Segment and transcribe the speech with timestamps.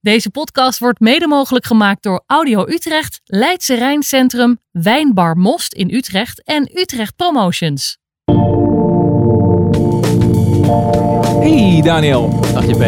[0.00, 6.42] Deze podcast wordt mede mogelijk gemaakt door Audio Utrecht, Leidse Rijncentrum, Wijnbar Most in Utrecht
[6.44, 7.98] en Utrecht Promotions.
[11.40, 12.78] Hey Daniel, Dag je B.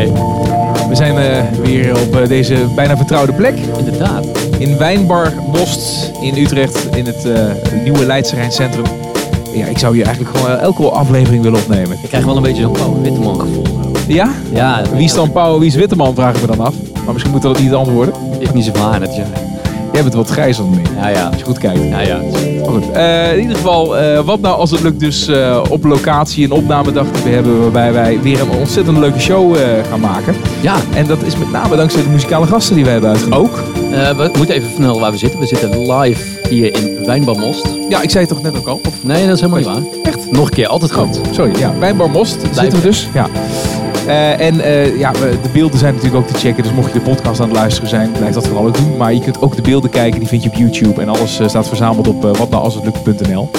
[0.88, 4.26] we zijn eh, weer op eh, deze bijna vertrouwde plek Inderdaad.
[4.58, 8.84] in Wijnbar Most in Utrecht in het eh, nieuwe Leidse Rijncentrum.
[9.54, 11.98] Ja, ik zou hier eigenlijk gewoon eh, elke aflevering willen opnemen.
[12.02, 13.64] Ik krijg wel een beetje zo'n Paul Witteman gevoel.
[14.08, 14.30] Ja?
[14.52, 16.74] Ja, Wie is dan Pauw, wie is Witteman, vraag ik me dan af.
[17.08, 18.14] Maar misschien moeten we dat niet antwoorden.
[18.38, 19.34] Ik niet zo van aan het zeggen.
[19.92, 21.26] Jij bent wat grijzer dan ik, Ja, ja.
[21.26, 21.82] als je goed kijkt.
[21.88, 22.20] Ja, ja.
[22.64, 25.84] Maar goed, eh, in ieder geval, eh, wat nou als het lukt dus eh, op
[25.84, 29.56] locatie een opnamedag we hebben waarbij wij weer een ontzettend leuke show
[29.90, 30.34] gaan maken.
[30.60, 33.58] Ja, En dat is met name dankzij de muzikale gasten die wij hebben uitgenodigd.
[33.58, 34.16] ook.
[34.16, 35.40] We moeten even vermelden waar we zitten.
[35.40, 37.66] We zitten live hier in Wijnbalmost.
[37.88, 38.80] Ja, ik zei het toch net ook al.
[38.86, 40.12] Of Nee, dat is helemaal niet waar.
[40.12, 40.30] Echt?
[40.30, 41.20] Nog een keer, altijd goed.
[41.30, 41.72] Sorry, ja.
[41.78, 43.08] Wijnbar Most zitten we dus.
[43.14, 43.26] Ja.
[44.08, 46.62] Eh, en eh, ja, de beelden zijn natuurlijk ook te checken.
[46.62, 48.96] Dus mocht je de podcast aan het luisteren zijn, blijf dat vooral ook doen.
[48.96, 51.00] Maar je kunt ook de beelden kijken, die vind je op YouTube.
[51.00, 53.50] En alles eh, staat verzameld op watnoualshetlukt.nl.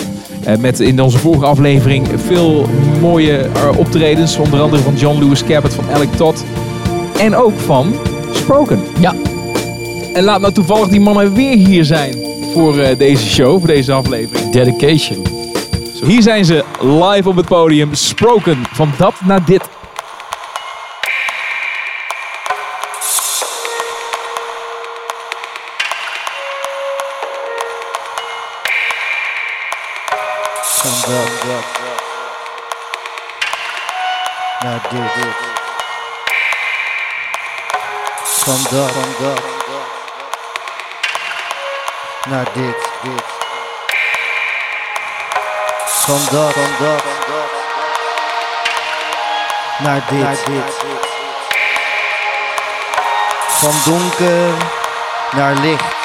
[0.44, 2.68] Eh, met in onze vorige aflevering veel
[3.02, 3.46] mooie
[3.78, 4.38] optredens.
[4.38, 6.44] Onder andere van John Lewis Cabot, van Alec Todd.
[7.20, 7.94] En ook van
[8.32, 8.80] Spoken.
[9.00, 9.14] Ja.
[10.14, 12.16] En laat nou toevallig die mannen weer hier zijn
[12.54, 14.52] voor deze show, voor deze aflevering.
[14.52, 15.18] Dedication.
[16.04, 17.94] Hier zijn ze live op het podium.
[17.94, 19.62] Spoken van dat naar dit.
[31.10, 31.64] Dat, dat,
[34.60, 35.36] naar dit.
[38.24, 38.92] Van dat,
[42.30, 43.24] naar dit, dit.
[45.86, 47.04] Van dat, van dat,
[49.78, 50.84] naar dit, dit.
[53.48, 54.54] Van donker
[55.32, 55.96] naar licht.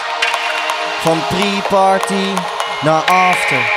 [1.03, 2.35] Van pre-party
[2.81, 3.74] naar after.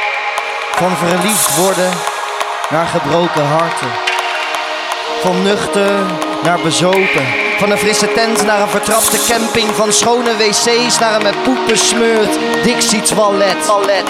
[0.78, 1.92] Van verliefd worden
[2.70, 3.88] naar gebroken harten.
[5.22, 5.92] Van nuchter
[6.44, 7.26] naar bezopen.
[7.58, 9.76] Van een frisse tent naar een vertrapte camping.
[9.76, 13.66] Van schone wc's naar een met poep besmeurd Dixie toilet.
[13.66, 14.10] toilet.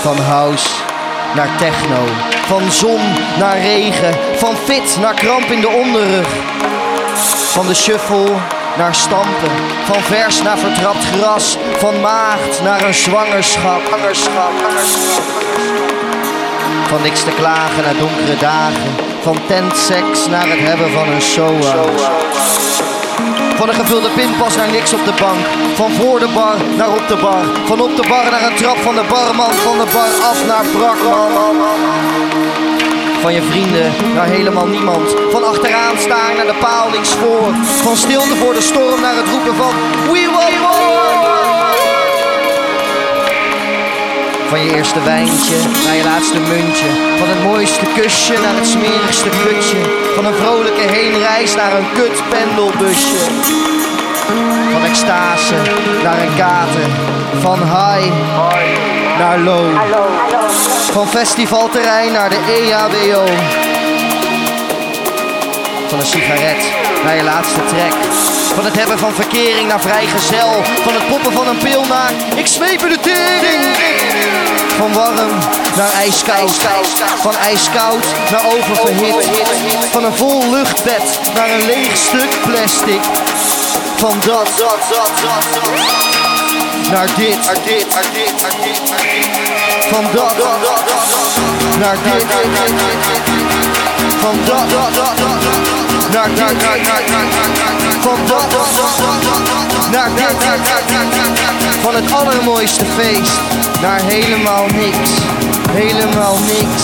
[0.00, 0.68] Van house
[1.34, 2.04] naar techno.
[2.46, 3.00] Van zon
[3.38, 4.14] naar regen.
[4.34, 6.28] Van fit naar kramp in de onderrug.
[7.52, 8.36] Van de shuffle
[8.78, 9.50] naar stampen.
[9.84, 11.58] Van vers naar vertrapt gras.
[11.76, 13.82] Van maagd naar een zwangerschap.
[16.88, 18.94] Van niks te klagen naar donkere dagen.
[19.20, 21.74] Van tentseks naar het hebben van een SOA.
[23.56, 25.46] Van een gevulde pinpas naar niks op de bank.
[25.74, 27.44] Van voor de bar naar op de bar.
[27.64, 29.50] Van op de bar naar een trap van de barman.
[29.50, 31.56] Van de bar af naar brakman.
[33.22, 35.14] Van je vrienden naar helemaal niemand.
[35.30, 37.54] Van achteraan staan naar de paal links voor.
[37.82, 39.74] Van stilte voor de storm naar het roepen van
[40.12, 40.28] We
[40.62, 40.98] more.
[44.48, 46.86] Van je eerste wijntje naar je laatste muntje.
[47.18, 49.80] Van het mooiste kusje naar het smerigste kutje.
[50.14, 53.16] Van een vrolijke heenreis naar een kut pendelbusje.
[54.72, 55.54] Van extase
[56.02, 56.88] naar een kater.
[57.40, 58.87] Van high
[59.18, 59.70] naar.
[60.92, 63.24] Van festivalterrein naar de EHBO.
[65.88, 66.72] Van een sigaret
[67.04, 67.94] naar je laatste trek.
[68.54, 70.62] Van het hebben van verkering naar vrijgezel.
[70.84, 73.64] Van het poppen van een pil naar ik zweep in de tering.
[74.78, 75.38] Van warm
[75.76, 76.50] naar ijskoud.
[77.20, 79.30] Van ijskoud naar oververhit.
[79.90, 83.00] Van een vol luchtbed naar een leeg stuk plastic.
[83.96, 84.48] Van dat,
[86.90, 88.80] Naar dit, naar dit, naar dit, naar dit.
[89.90, 91.78] Van dat, dat, dat, dat.
[91.78, 92.26] Naar dit.
[94.20, 96.12] Van dat, dat, dat, dat.
[96.12, 96.66] Naar dit.
[98.00, 98.54] Van dat.
[99.90, 100.36] Naar dit.
[101.82, 103.40] Van het allermooiste feest
[103.80, 105.10] naar helemaal niks.
[105.70, 106.82] Helemaal niks.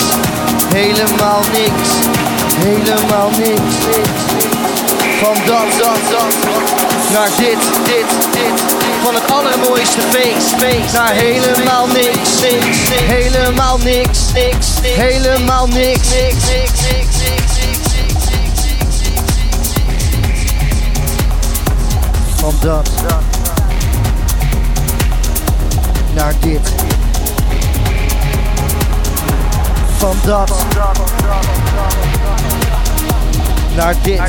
[0.75, 1.89] Helemaal niks.
[2.59, 3.75] Helemaal niks.
[5.21, 6.94] Van dat, dat, dat, dat.
[7.13, 8.63] Naar dit, dit, dit.
[9.03, 10.93] Van het allermooiste feest, feest.
[10.93, 12.79] Naar helemaal niks, niks.
[12.91, 14.67] Helemaal niks, niks.
[14.83, 18.45] Helemaal niks, niks, niks, niks, niks, niks, niks.
[22.37, 22.91] Van dat
[26.15, 26.73] naar dit.
[29.99, 30.53] Van dat
[33.75, 34.21] naar dit.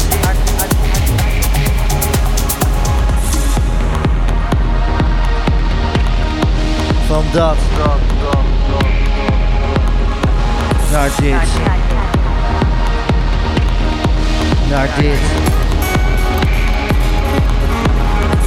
[7.16, 7.58] dan dat
[10.92, 11.32] naar dit,
[14.70, 15.20] naar dit,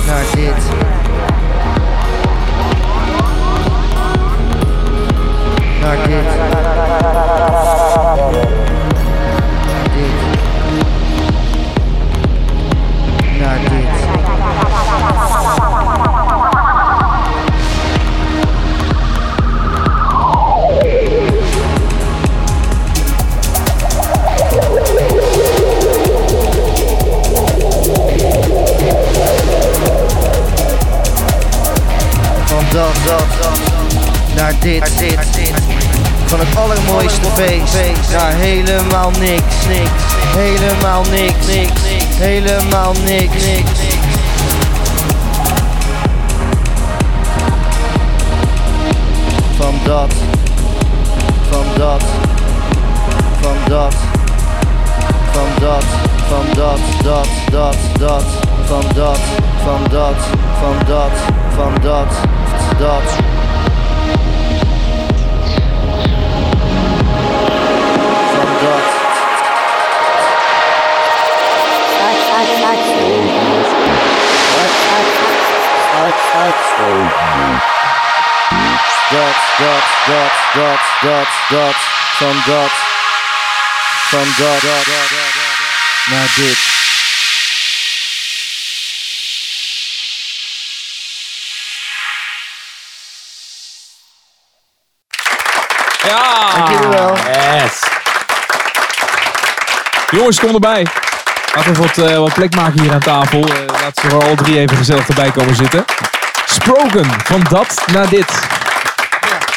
[0.06, 0.54] naar dit.
[5.80, 6.24] Naar dit.
[6.40, 6.66] Naar
[9.94, 10.10] dit.
[13.38, 13.87] Naar dit.
[34.34, 35.18] Naar dit, dit.
[36.26, 40.02] Van het allermooiste feest naar helemaal niks, niks.
[40.36, 41.80] Helemaal niks, niks.
[42.18, 43.70] Helemaal niks, niks.
[49.56, 50.12] Van dat,
[51.50, 52.02] van dat,
[53.40, 53.94] van dat,
[55.32, 55.84] van dat,
[56.28, 58.24] van dat, dat, dat, dat,
[58.64, 59.18] van dat,
[59.64, 60.16] van dat,
[60.60, 61.12] van dat,
[61.56, 62.37] van dat,
[62.78, 63.02] dat.
[68.34, 68.96] Van dat.
[79.10, 81.76] Dat, dat, dat, dat, dat, dat,
[82.12, 82.70] van dat,
[84.08, 85.58] van dat, dat, dat, dat, dat,
[86.06, 86.78] naar dit.
[96.08, 96.47] Ja!
[96.58, 97.14] Dank jullie wel.
[97.14, 97.82] Yes.
[100.10, 100.86] Jongens, kom erbij.
[101.54, 103.40] Laten we wat, eh, wat plek maken hier aan tafel.
[103.40, 105.84] Eh, laten ze er al drie even gezellig erbij komen zitten.
[106.46, 108.46] Sproken, van dat naar dit.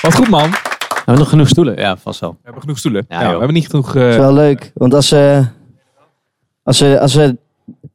[0.02, 0.50] Wat goed man.
[0.50, 0.58] We
[0.88, 1.76] Hebben we nog genoeg stoelen?
[1.78, 2.38] Ja, vast wel.
[2.44, 3.06] hebben genoeg stoelen.
[3.10, 3.94] Ja, Ja, we hebben niet genoeg...
[3.94, 5.46] Dat is eh wel leuk, want als we,
[6.64, 7.38] als we, als we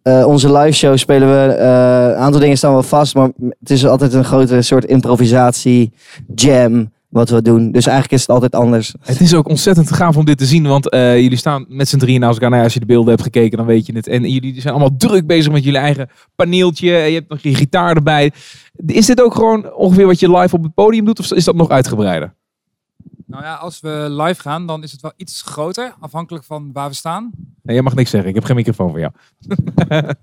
[0.02, 3.30] eh, onze live show spelen we, eh, een aantal dingen staan wel vast, maar
[3.60, 5.92] het is altijd een grote soort improvisatie,
[6.34, 7.70] jam, wat we doen.
[7.72, 8.94] Dus eigenlijk is het altijd anders.
[9.00, 11.98] Het is ook ontzettend gaaf om dit te zien, want eh, jullie staan met z'n
[11.98, 12.50] drieën naast elkaar.
[12.50, 14.06] Nou als je de beelden hebt gekeken, dan weet je het.
[14.06, 16.90] En jullie zijn allemaal druk bezig met jullie eigen paneeltje.
[16.90, 18.32] Je hebt nog je gitaar erbij.
[18.86, 21.54] Is dit ook gewoon ongeveer wat je live op het podium doet, of is dat
[21.54, 22.34] nog uitgebreider?
[23.26, 26.88] Nou ja, als we live gaan, dan is het wel iets groter, afhankelijk van waar
[26.88, 27.30] we staan.
[27.62, 28.28] Nee, jij mag niks zeggen.
[28.28, 29.12] Ik heb geen microfoon voor jou.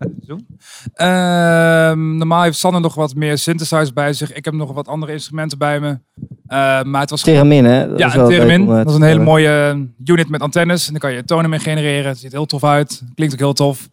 [0.93, 4.33] Ehm, normaal heeft Sander nog wat meer synthesizers bij zich.
[4.33, 5.99] Ik heb nog wat andere instrumenten bij me.
[6.47, 7.89] Ehm, maar het was Theremin, hè?
[7.89, 8.61] Dat ja, is een theremin.
[8.61, 10.85] eh, Dat is een hele mooie unit met antennes.
[10.85, 12.09] En dan kan je tonen mee genereren.
[12.09, 13.01] Het ziet heel tof uit.
[13.15, 13.89] Klinkt ook heel tof.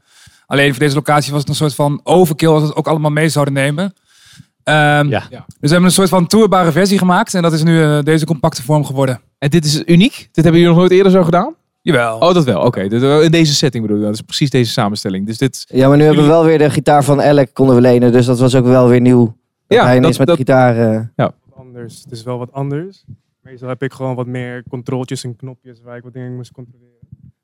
[0.46, 3.10] Alleen voor deze locatie was het een soort van overkill als we het ook allemaal
[3.10, 3.94] mee zouden nemen.
[4.70, 5.20] Ehm, Ja.
[5.28, 7.34] Dus we hebben een soort van tourbare versie gemaakt.
[7.34, 9.20] En dat is nu eh, deze compacte vorm geworden.
[9.38, 10.12] En dit is uniek?
[10.32, 11.54] Dit hebben jullie nog nooit eerder zo gedaan?
[11.82, 12.18] Jawel.
[12.18, 12.60] Oh, dat wel.
[12.60, 12.80] Oké.
[13.22, 14.04] In deze setting bedoel je.
[14.06, 15.26] Dat is precies deze samenstelling.
[15.26, 15.64] Dus dit...
[15.68, 18.26] Ja, maar nu hebben we wel weer de gitaar van Alec konden we lenen, dus
[18.26, 19.36] dat was ook wel weer nieuw.
[19.66, 20.94] Ja, Ja, hij dat- met dat- gitaar.
[21.16, 21.26] eh,
[21.56, 22.02] anders.
[22.02, 23.04] Het is wel wat anders.
[23.42, 26.88] Meestal heb ik gewoon wat meer controletjes en knopjes waar ik wat dingen moest controleren.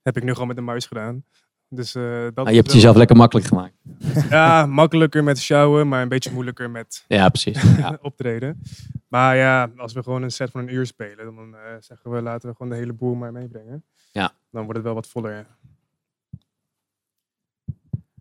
[0.03, 1.23] Heb ik nu gewoon met de muis gedaan.
[1.69, 3.75] Dus, eh, dat is je hebt het wel- jezelf lekker makkelijk gemaakt.
[4.31, 7.63] Ja, makkelijker met sjouwen, maar een beetje moeilijker met Ja, precies.
[7.79, 7.99] Ja.
[8.03, 8.63] optreden.
[9.09, 12.23] Maar ja, als we gewoon een set van een uur spelen, dan eh, zeggen we
[12.23, 13.85] laten we gewoon de hele boel maar meebrengen.
[14.13, 14.31] Ja.
[14.51, 15.47] Dan wordt het wel wat voller.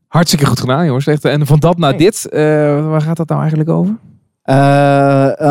[0.08, 1.08] Hartstikke goed gedaan, jongens.
[1.08, 1.26] Echt.
[1.26, 2.30] En van dat naar dit.
[2.30, 2.40] eh,
[2.90, 3.98] waar gaat dat nou eigenlijk over?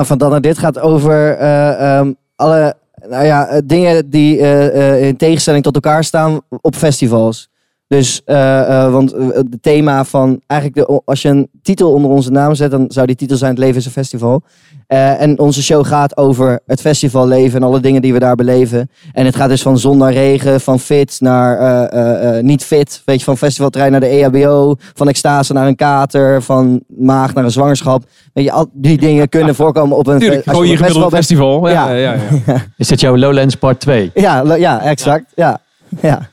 [0.06, 2.76] Van dan naar dit gaat over eh, ehm, alle
[3.08, 4.66] nou ja, dingen die eh,
[4.96, 7.48] eh, in tegenstelling tot elkaar staan op festivals.
[7.94, 12.10] Dus, eh, eh, want eh, het thema van eigenlijk, de, als je een titel onder
[12.10, 14.42] onze naam zet, dan zou die titel zijn Het leven is een festival.
[14.86, 18.90] Eh, en onze show gaat over het festivalleven en alle dingen die we daar beleven.
[19.12, 22.64] En het gaat dus van zon naar regen, van fit naar eh, eh, eh, niet
[22.64, 23.02] fit.
[23.04, 27.44] Weet je, van festivaltrein naar de EHBO, van extase naar een kater, van maag naar
[27.44, 28.04] een zwangerschap.
[28.32, 31.14] Weet je, al die dingen kunnen voorkomen op een, Tuurlijk, als gewoon je festival bent.
[31.14, 31.68] festival.
[31.68, 31.96] Ja, ja.
[31.96, 32.12] Ja.
[32.12, 32.64] ja, ja.
[32.76, 34.10] Is dit jouw Lowlands part 2?
[34.14, 35.32] Ja, lo- ja exact.
[35.34, 35.60] Ja.
[36.00, 36.32] Ja.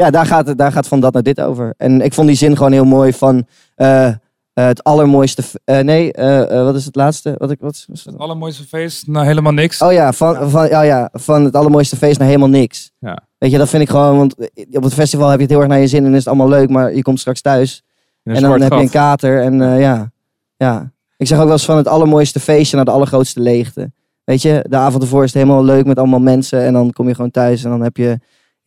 [0.00, 1.74] Ja, daar gaat, het, daar gaat van dat naar dit over.
[1.76, 4.14] En ik vond die zin gewoon heel mooi van eh, eh,
[4.52, 5.42] het allermooiste...
[5.64, 6.12] eh, nee,
[6.48, 7.34] wat is het laatste?
[7.38, 8.04] Wat ik, wat, is- het?
[8.04, 9.82] Het allermooiste feest, nou helemaal niks.
[9.82, 12.90] Oh ja, van, Van, ja, ja, van het allermooiste feest naar helemaal niks.
[12.98, 13.18] Ja.
[13.38, 14.16] Weet je, dat vind ik gewoon...
[14.16, 14.34] Want
[14.72, 16.48] op het festival heb je het heel erg naar je zin en is het allemaal
[16.48, 16.70] leuk.
[16.70, 17.82] Maar je komt straks thuis
[18.22, 19.42] en dan heb je een kater.
[19.42, 20.10] En ja,
[20.56, 20.92] ja.
[21.16, 23.92] Ik zeg ook wel eens van het allermooiste feestje naar de allergrootste leegte.
[24.24, 26.62] Weet je, de avond ervoor is het helemaal leuk met allemaal mensen.
[26.62, 28.18] En dan kom je gewoon thuis en dan heb je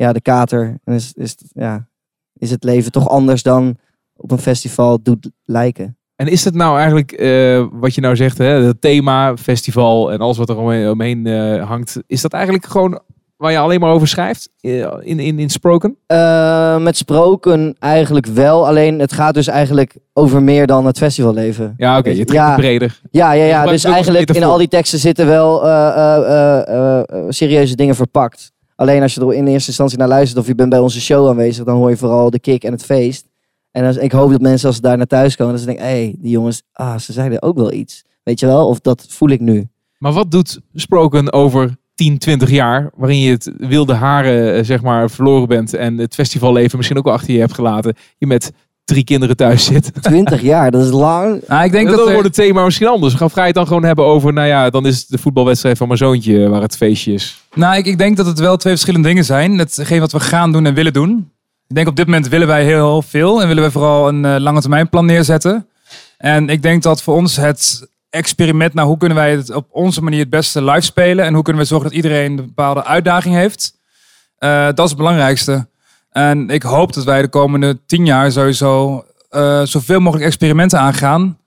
[0.03, 0.79] ja, de kater.
[0.83, 1.87] En is, is, ja,
[2.33, 3.77] is het leven toch anders dan
[4.15, 5.97] op een festival doet lijken.
[6.15, 10.19] En is het nou eigenlijk eh, wat je nou zegt, hè, het thema, festival en
[10.19, 12.99] alles wat er omheen, omheen eh, hangt, is dat eigenlijk gewoon
[13.37, 15.97] waar je alleen maar over schrijft eh, in, in, in Sproken?
[16.83, 18.67] Met Sproken eigenlijk wel.
[18.67, 21.73] Alleen het gaat dus eigenlijk over meer dan het festivalleven.
[21.77, 22.47] Ja, oké, je trekt Ja.
[22.47, 23.01] het breder.
[23.11, 23.57] Ja, ja, ja.
[23.57, 25.59] gebruikt Dus eigenlijk in al die teksten zitten wel
[27.29, 28.52] serieuze dingen verpakt.
[28.83, 31.29] Alleen als je er in eerste instantie naar luistert of je bent bij onze show
[31.29, 33.27] aanwezig, dan hoor je vooral de kick en het feest.
[33.71, 35.85] En als, ik hoop dat mensen als ze daar naar thuis komen, dat ze denken,
[35.85, 38.03] hé, hey, die jongens, ah, ze zeiden ook wel iets.
[38.23, 38.67] Weet je wel?
[38.67, 39.67] Of dat voel ik nu.
[39.97, 44.81] Maar wat doet Sproken over 10, 20 jaar, waarin je het wilde haren eh, zeg
[44.81, 48.51] maar verloren bent en het festivalleven misschien ook wel achter je hebt gelaten, je met
[48.85, 49.91] drie kinderen thuis zit.
[50.01, 51.41] 20 jaar, dat is lang.
[51.47, 53.13] Nou, ik denk dan dat er- wordt het thema misschien anders.
[53.13, 55.77] Ga ga je het dan gewoon hebben over, nou ja, dan is het de voetbalwedstrijd
[55.77, 57.41] van mijn zoontje waar het feestje is.
[57.53, 59.57] Nou, ik, ik denk dat het wel twee verschillende dingen zijn.
[59.57, 61.31] Hetgeen wat we gaan doen en willen doen.
[61.67, 64.35] Ik denk op dit moment willen wij heel veel en willen wij vooral een eh,
[64.39, 65.67] lange termijn plan neerzetten.
[66.17, 70.01] En ik denk dat voor ons het experiment naar hoe kunnen wij het op onze
[70.01, 73.35] manier het beste live spelen en hoe kunnen we zorgen dat iedereen een bepaalde uitdaging
[73.35, 73.73] heeft.
[74.37, 75.67] eh, dat is het belangrijkste.
[76.13, 81.37] En ik hoop dat wij de komende tien jaar sowieso eh, zoveel mogelijk experimenten aangaan.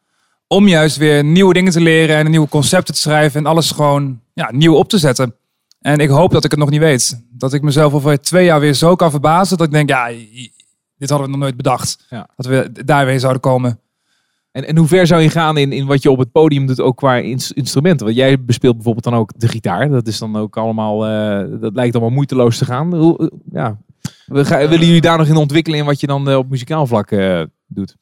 [0.46, 4.20] Om juist weer nieuwe dingen te leren en nieuwe concepten te schrijven en alles gewoon
[4.32, 5.35] ja, nieuw op te zetten.
[5.80, 7.25] En ik hoop dat ik het nog niet weet.
[7.30, 10.11] Dat ik mezelf over twee jaar weer zo kan verbazen dat ik denk, ja,
[10.99, 12.06] dit hadden we nog nooit bedacht.
[12.11, 12.28] Ja.
[12.37, 13.80] Dat we daar weer zouden komen.
[14.52, 16.80] En, en hoe ver zou je gaan in, in wat je op het podium doet,
[16.80, 18.06] ook qua ins- instrumenten?
[18.06, 19.88] Want jij bespeelt bijvoorbeeld dan ook de gitaar.
[19.88, 22.94] Dat is dan ook allemaal, eh, dat lijkt allemaal moeiteloos te gaan.
[22.94, 23.78] Hoe, eh, ja.
[24.26, 26.87] We ga- willen jullie daar nog in ontwikkelen in wat je dan eh, op muzikaal
[26.87, 27.97] vlak eh, doet?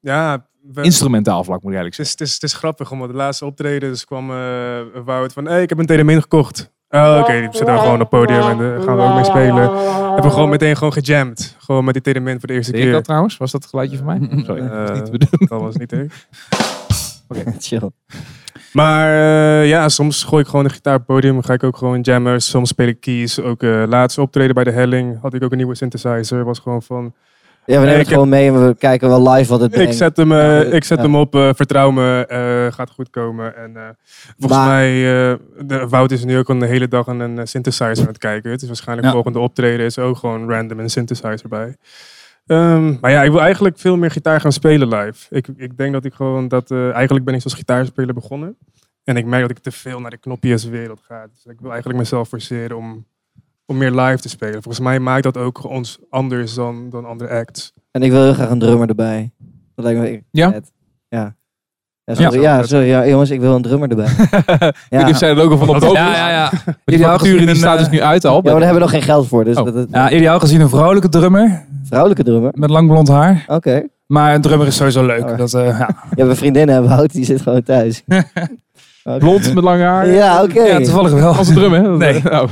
[0.00, 2.26] Ja, we- Instrumentaal vlak moet ik eigenlijk Het zeggen.
[2.26, 5.44] is, het, is, het is grappig, omdat de laatste optreden dus kwam eh Wout van...
[5.46, 6.72] Hey, ik heb een TDM gekocht.
[6.90, 9.24] Oh, oké, die zitten we gewoon op het podium en daar gaan we ook mee
[9.24, 9.76] spelen.
[10.06, 11.56] Hebben we gewoon meteen gewoon gejamd.
[11.58, 12.94] Gewoon met die TDM voor de eerste Deed ik keer.
[12.96, 13.36] dat trouwens?
[13.36, 14.18] Was dat het geluidje van mij?
[14.46, 14.62] Sorry.
[14.62, 15.48] Eh, dat is niet te bedoelen.
[15.48, 16.12] dat was niet ik.
[17.58, 17.90] Chill.
[18.72, 19.08] Maar
[19.62, 21.42] eh, ja, soms gooi ik gewoon de gitaar op het podium.
[21.42, 22.40] Ga ik ook gewoon jammen.
[22.42, 23.40] Soms speel ik keys.
[23.40, 26.44] Ook eh laatste optreden bij de Helling had ik ook een nieuwe synthesizer.
[26.44, 27.12] Was gewoon van...
[27.66, 29.76] Ja, we nemen Ik het gewoon mee en we kijken wel live wat het Ik
[29.76, 29.94] brengt.
[29.96, 31.04] zet hem, eh, ik zet ja.
[31.04, 33.56] hem op, eh, vertrouw me, eh, gaat goed komen.
[33.56, 33.82] En eh,
[34.38, 34.88] volgens Maar- mij,
[35.30, 38.06] eh, de, Wout is nu ook al de hele dag aan een eh, synthesizer aan
[38.06, 38.50] het kijken.
[38.50, 39.12] Het is waarschijnlijk Ja.
[39.12, 41.76] volgende optreden is ook gewoon random een synthesizer bij.
[42.48, 45.26] Ehm, maar ja, ik wil eigenlijk veel meer gitaar gaan spelen live.
[45.34, 48.56] Ik, ik denk dat ik gewoon dat, eh, eigenlijk ben ik als gitaarspeler begonnen.
[49.04, 51.26] En ik merk dat ik te veel naar de knopjeswereld ga.
[51.34, 53.06] Dus ik wil eigenlijk mezelf forceren om,
[53.66, 54.62] om meer live te spelen.
[54.62, 57.72] Volgens mij maakt dat ook ons anders dan, dan andere acts.
[57.90, 59.30] En ik wil heel graag een drummer erbij.
[59.74, 60.50] Dat lijkt me Ja?
[60.52, 60.72] vet.
[61.08, 61.36] Ja.
[62.04, 62.56] Ja, sorry, Ja.
[62.58, 64.06] ja, sorry, ja, jongens, ik wil een drummer erbij.
[64.08, 66.50] Ik weet niet of zij dat ook al van op de Ja, ja, ja.
[66.84, 68.34] Die facturen gezien die een, staat eh, dus nu uit al.
[68.36, 69.44] Ja, maar daar hebben we nog geen geld voor.
[69.44, 69.64] Dus Oh.
[69.64, 72.50] dat, dat- Ja, ideaal gezien een vrouwelijke drummer Vrouwelijke drummer.
[72.54, 73.44] met lang blond haar.
[73.46, 73.82] Oké.
[74.06, 75.30] Maar een drummer is sowieso leuk.
[75.30, 75.36] Oh.
[75.38, 75.88] Dat, eh, ja.
[76.10, 77.12] Je hebt een vriendin, hè, Wout?
[77.12, 78.02] Die zit gewoon thuis.
[79.18, 80.08] Blond met lang haar.
[80.12, 80.62] Ja, oké.
[80.62, 81.34] ja, toevallig wel.
[81.34, 81.96] Als een drum, hè?
[81.96, 82.22] Nee.
[82.40, 82.48] Oh.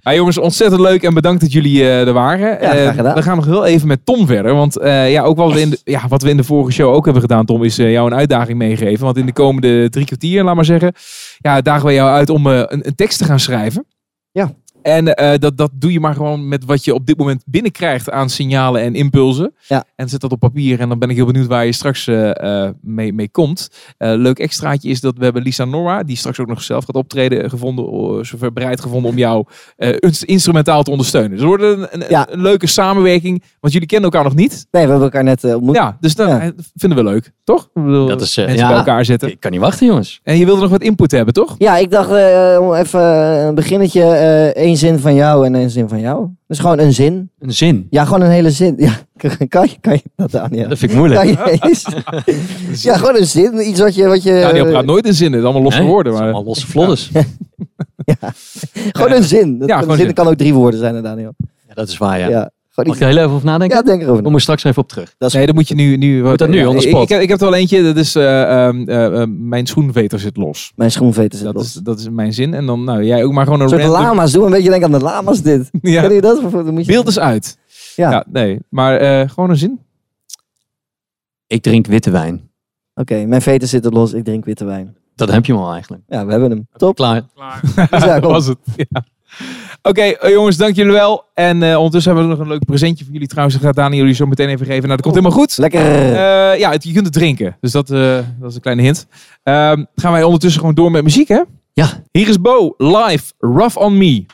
[0.00, 2.48] Ja, jongens, ontzettend leuk en bedankt dat jullie eh, er waren.
[2.48, 3.14] Ja, graag Eh, gedaan.
[3.14, 4.54] we gaan nog heel even met Tom verder.
[4.54, 6.94] Want eh, ja, ook wat, we in de, ja, wat we in de vorige show
[6.94, 9.04] ook hebben gedaan, Tom, is eh, jou een uitdaging meegeven.
[9.04, 10.92] Want in de komende drie kwartier, laat maar zeggen,
[11.38, 13.84] ja, dagen we jou uit om eh, een, een tekst te gaan schrijven.
[14.30, 14.52] Ja.
[14.88, 18.10] En eh, dat, dat doe je maar gewoon met wat je op dit moment binnenkrijgt
[18.10, 19.52] aan signalen en impulsen.
[19.66, 19.84] Ja.
[19.96, 20.80] En zet dat op papier.
[20.80, 23.70] En dan ben ik heel benieuwd waar je straks eh, eh, mee, mee komt.
[23.98, 26.94] Eh, leuk extraatje is dat we hebben Lisa Norra, die straks ook nog zelf gaat
[26.94, 29.44] optreden, gevonden, zover bereid gevonden om jou
[29.76, 31.30] eh, ins- instrumentaal te ondersteunen.
[31.30, 32.26] Dus het wordt een, een, Ja.
[32.30, 34.66] een leuke samenwerking, want jullie kennen elkaar nog niet.
[34.70, 35.74] Nee, we hebben elkaar net ontmoet.
[35.76, 36.52] Ja, dus dat Ja.
[36.74, 37.62] vinden we leuk, toch?
[37.74, 38.68] Ik bedoel, Dat is, mensen ja.
[38.68, 39.28] bij elkaar zetten.
[39.30, 40.20] Ik kan niet wachten, jongens.
[40.22, 41.54] En je wilde nog wat input hebben, toch?
[41.58, 43.00] Ja, ik dacht eh, om even
[43.46, 44.02] een beginnetje.
[44.02, 46.26] eh één zin van jou en één zin van jou.
[46.46, 47.30] Dus gewoon een zin.
[47.38, 47.86] Een zin.
[47.90, 48.74] Ja, gewoon een hele zin.
[48.78, 48.92] Ja,
[49.48, 50.68] kan je, kan je dat, Daniel?
[50.68, 51.20] Dat vind ik moeilijk.
[51.20, 51.86] Kan je eens?
[52.82, 53.68] ja, gewoon een zin.
[53.68, 54.06] Iets wat je...
[54.06, 56.12] Wat je Daniel praat nooit in zinnen, het is allemaal losse Nee, woorden.
[56.12, 56.34] het is Maar...
[56.34, 57.10] allemaal losse vlodders.
[58.92, 59.58] Gewoon een zin.
[59.58, 60.14] Dat, Ja, een zin zin.
[60.14, 61.34] kan ook drie woorden zijn, hè, Daniel.
[61.68, 62.50] Ja, dat is waar, ja.
[62.86, 63.76] Mag ik er heel even over nadenken?
[63.76, 64.22] Ja, denk erover.
[64.22, 65.14] Kom er straks even op terug.
[65.18, 65.96] Dat is Nee, dan moet je nu...
[65.96, 67.02] nu Moet dat nu, ik, spot?
[67.02, 70.18] ik, heb, ik heb er wel eentje, dat is eh, ehm, eh, eh, mijn schoenveter
[70.20, 70.72] zit los.
[70.76, 71.64] Mijn schoenveter zit Dat los.
[71.66, 72.54] is, dat is mijn zin.
[72.54, 74.00] En dan, nou, jij ook maar gewoon een soort random...
[74.00, 74.32] lama's.
[74.32, 75.70] Doe een beetje denken aan de lama's dit.
[75.82, 76.02] Ja.
[76.02, 76.50] Ken je dat?
[76.50, 76.92] Dan moet je...
[76.92, 77.58] Beeld eens uit.
[77.96, 78.10] Ja.
[78.10, 78.58] Ja, nee.
[78.68, 79.80] Maar eh, gewoon een zin.
[81.46, 82.50] Ik drink witte wijn.
[82.94, 84.12] Oké, mijn veter zit er los.
[84.12, 84.96] Ik drink witte wijn.
[85.14, 86.02] Dat heb je hem al eigenlijk.
[86.08, 86.68] Ja, we hebben hem.
[86.76, 86.96] Top.
[86.96, 87.22] Klaar.
[87.90, 88.30] Dus ja, kom.
[88.32, 88.58] was het.
[88.76, 89.04] Ja.
[89.82, 91.24] Oké, eh, jongens, dank jullie wel.
[91.34, 93.56] En eh, ondertussen hebben we nog een leuk presentje voor jullie trouwens.
[93.56, 94.82] Dat gaat Dani jullie zo meteen even geven.
[94.82, 95.58] Nou, dat komt helemaal goed.
[95.58, 95.80] Lekker.
[95.80, 97.56] Eh, ja, het- je kunt het drinken.
[97.60, 99.06] Dus dat, dat is een kleine hint.
[99.42, 101.40] Ehm, gaan wij ondertussen gewoon door met muziek, hè?
[101.72, 101.88] Ja.
[102.10, 104.26] Hier is Bo, live, Rough on Me.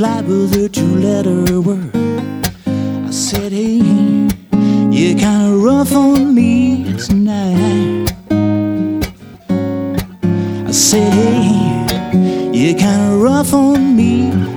[0.00, 1.90] With a two-letter word.
[2.66, 3.78] I said, Hey,
[4.90, 8.10] you're kinda rough on me tonight.
[10.66, 14.53] I said, Hey, you're kinda rough on me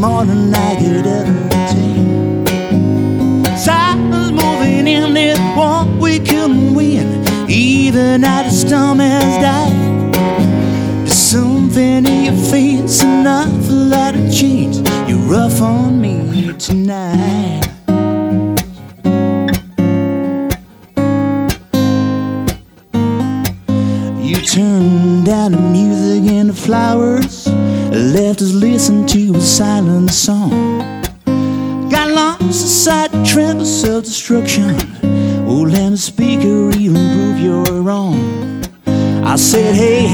[0.00, 2.44] her more than I could ever take.
[3.64, 9.77] Time was moving in this war we couldn't win, even now the storm has died.
[29.58, 30.78] Silent song.
[31.90, 34.76] Got lost inside the trap of self-destruction.
[35.48, 38.62] Oh, let the speaker even prove you're wrong.
[39.26, 40.06] I said, hey,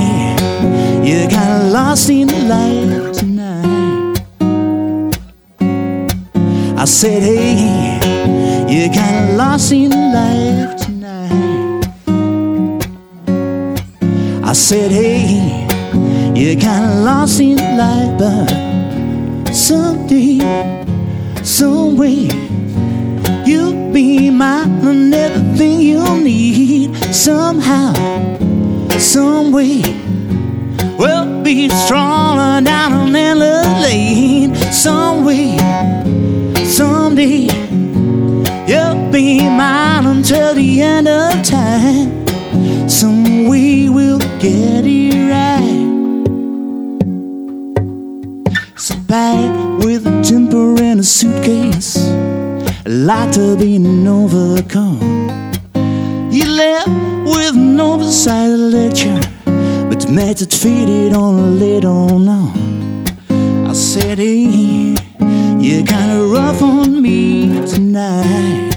[1.05, 4.23] you're kinda lost in the light tonight.
[6.79, 8.01] I said, hey,
[8.67, 11.85] you're kinda lost in the light tonight.
[14.43, 15.67] I said, hey,
[16.35, 18.64] you're kinda lost in the light, but
[19.65, 20.41] someday,
[21.43, 22.29] some way,
[23.47, 26.95] you'll be mine and everything you'll need.
[27.15, 27.95] Somehow,
[28.99, 29.81] some way,
[30.99, 34.55] we'll be strolling down an endless lane.
[34.71, 35.57] Some way,
[36.67, 37.49] someday,
[38.69, 42.11] you'll be mine until the end of time.
[42.87, 45.54] Some way we'll get it right.
[53.05, 53.77] A lot to be
[54.09, 54.99] overcome.
[56.31, 56.89] You left
[57.27, 59.21] with an oversized lecture,
[59.91, 63.05] but method faded on a little on.
[63.69, 64.97] I said, hey,
[65.61, 68.73] you're kinda rough on me tonight.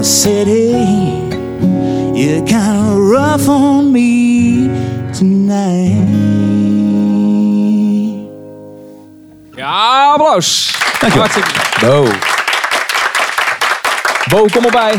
[0.00, 0.59] I said, hey,
[10.12, 10.78] applaus.
[11.00, 11.28] Dankjewel.
[11.28, 11.86] Hartstikke.
[11.86, 12.08] Bo.
[14.28, 14.94] Bo, kom erbij.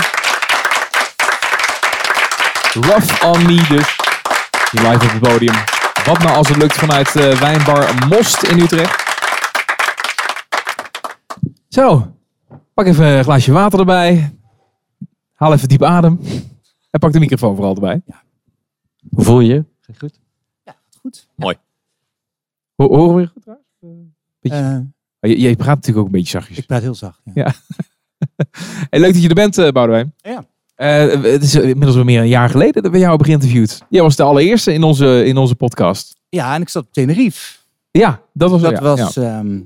[2.73, 3.95] Rough on me dus.
[4.71, 5.55] Hier live op het podium.
[6.05, 9.03] Wat nou als het lukt vanuit eh, wijnbar Most in Utrecht.
[11.67, 12.15] Zo.
[12.73, 14.35] Pak even een glaasje water erbij.
[15.33, 16.19] Haal even diep adem.
[16.89, 18.01] En pak de microfoon vooral erbij.
[19.09, 19.65] Hoe voel je je?
[19.79, 20.19] Gaat goed?
[21.01, 21.25] Goed.
[22.75, 23.67] Ho horen we je goed trouwens?
[24.39, 24.57] Beetje.
[24.57, 24.77] Eh,
[25.21, 26.57] Je, je praat natuurlijk ook een beetje zachtjes.
[26.57, 27.21] ik praat heel zacht.
[27.23, 27.31] Ja.
[27.33, 27.53] Ja.
[28.89, 30.13] Hey, leuk dat je er bent, eh Boudewijn.
[30.17, 30.45] Ja.
[30.75, 33.81] Eh, het is inmiddels wel meer een jaar geleden dat we jou hebben geïnterviewd.
[33.89, 36.15] Jij was de allereerste in onze, in onze podcast.
[36.29, 37.57] ja, en ik zat op Tenerife.
[37.91, 39.21] Ja, dat was Dat ja, was, ja.
[39.39, 39.59] ehm,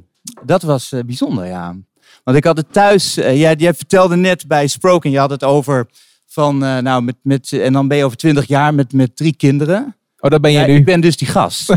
[0.45, 1.75] dat was eh, bijzonder, ja.
[2.23, 5.43] Want ik had het thuis, eh, jij, jij vertelde net bij Sproken, je had het
[5.43, 5.87] over
[6.25, 9.35] van, eh, nou, met, met, en dan ben je over twintig jaar met, met drie
[9.35, 9.95] kinderen.
[10.19, 10.75] Oh, dat ben jij Ja, nu.
[10.75, 11.69] ik ben dus die gast.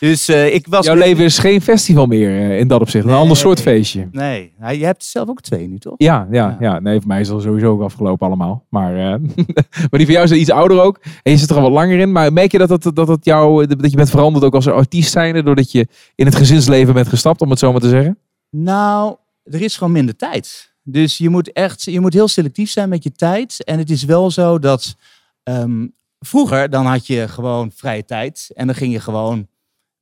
[0.00, 0.86] dus eh, ik was...
[0.86, 3.04] Jouw leven is geen festival meer eh, in dat opzicht.
[3.04, 4.08] Een ander soort feestje.
[4.12, 5.94] Nee, nou, je hebt zelf ook twee nu, toch?
[5.96, 6.80] Ja, ja, ja.
[6.80, 8.64] Nee, voor mij is het sowieso ook afgelopen allemaal.
[8.68, 9.20] Maar, eh,
[9.90, 11.00] maar die van jou is iets ouder ook.
[11.22, 12.12] En je zit er al wat langer in.
[12.12, 15.12] Maar merk je dat, dat, dat, dat, jou, dat je bent veranderd ook als artiest
[15.12, 15.42] zijnde...
[15.42, 18.18] doordat je in het gezinsleven bent gestapt, om het zo maar te zeggen?
[18.50, 20.72] Nou, er is gewoon minder tijd.
[20.82, 23.64] Dus je moet echt, je moet heel selectief zijn met je tijd.
[23.64, 24.94] En het is wel zo dat
[25.42, 25.86] ehm,
[26.18, 29.46] vroeger dan had je gewoon vrije tijd en dan ging je gewoon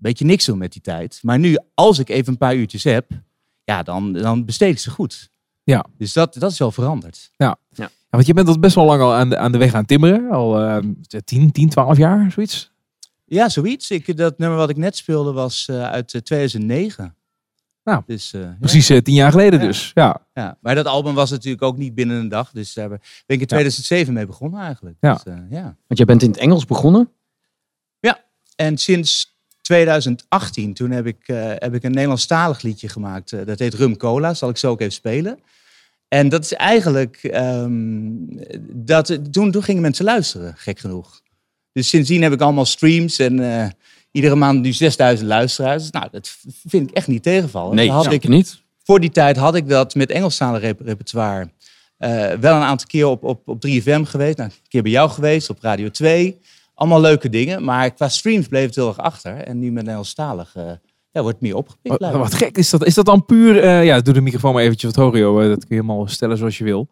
[0.03, 1.19] beetje niks doen met die tijd.
[1.23, 3.11] Maar nu, als ik even een paar uurtjes heb,
[3.65, 5.31] ja, dan, dan besteed ik ze goed.
[5.65, 5.85] Ja.
[5.99, 7.31] Dus dat, dat is wel veranderd.
[7.37, 7.57] Ja,
[8.11, 10.31] want je bent al best wel lang al aan de, aan de weg aan timmeren.
[10.31, 10.79] Al eh
[11.25, 12.73] 10, 10, 12 jaar, zoiets.
[13.25, 13.91] Ja, zoiets.
[13.91, 17.17] Ik, dat nummer wat ik net speelde was eh, uit eh, 2009.
[17.85, 18.57] Nou, dus, eh, ja.
[18.61, 19.67] Precies eh, tien jaar geleden Ja.
[19.67, 19.91] dus.
[19.95, 20.27] Ja.
[20.35, 22.51] Ja, maar dat album was natuurlijk ook niet binnen een dag.
[22.51, 24.97] Dus daar ben ik in 2007 mee begonnen eigenlijk.
[25.01, 25.13] Ja.
[25.13, 25.63] Dus, eh, ja.
[25.63, 27.11] Want jij bent in het Engels begonnen.
[28.57, 29.32] En sinds
[29.63, 33.33] 2018, toen heb ik, eh, heb ik een Nederlandstalig liedje gemaakt.
[33.33, 35.39] eh, dat heet Rum Cola, zal ik zo ook even spelen.
[36.09, 38.11] En dat is eigenlijk, ehm,
[38.71, 41.21] dat, toen, toen gingen mensen luisteren, gek genoeg.
[41.73, 43.69] Dus sindsdien heb ik allemaal streams en eh,
[44.11, 45.91] iedere maand nu 6000 luisteraars.
[45.91, 47.75] Nou, dat vind ik echt niet tegenvallen.
[47.75, 48.63] Nee, had ik, niet.
[48.85, 51.49] voor die tijd had ik dat met Engelstalig rep repertoire
[52.41, 54.37] wel een aantal keer op, op, op 3FM geweest.
[54.37, 56.41] Nou, een keer bij jou geweest, op Radio 2.
[56.75, 57.65] Allemaal leuke dingen.
[57.65, 59.37] Maar qua streams bleef het heel erg achter.
[59.37, 60.71] En nu met Engelstalig eh
[61.13, 61.99] ja, wordt het meer opgepikt.
[61.99, 62.85] Wat, gek is dat.
[62.85, 63.61] Is dat dan puur...
[63.61, 65.43] eh, ja, doe de microfoon maar eventjes wat hoger, joh.
[65.43, 66.89] Eh, Dat kun je helemaal stellen zoals je wil.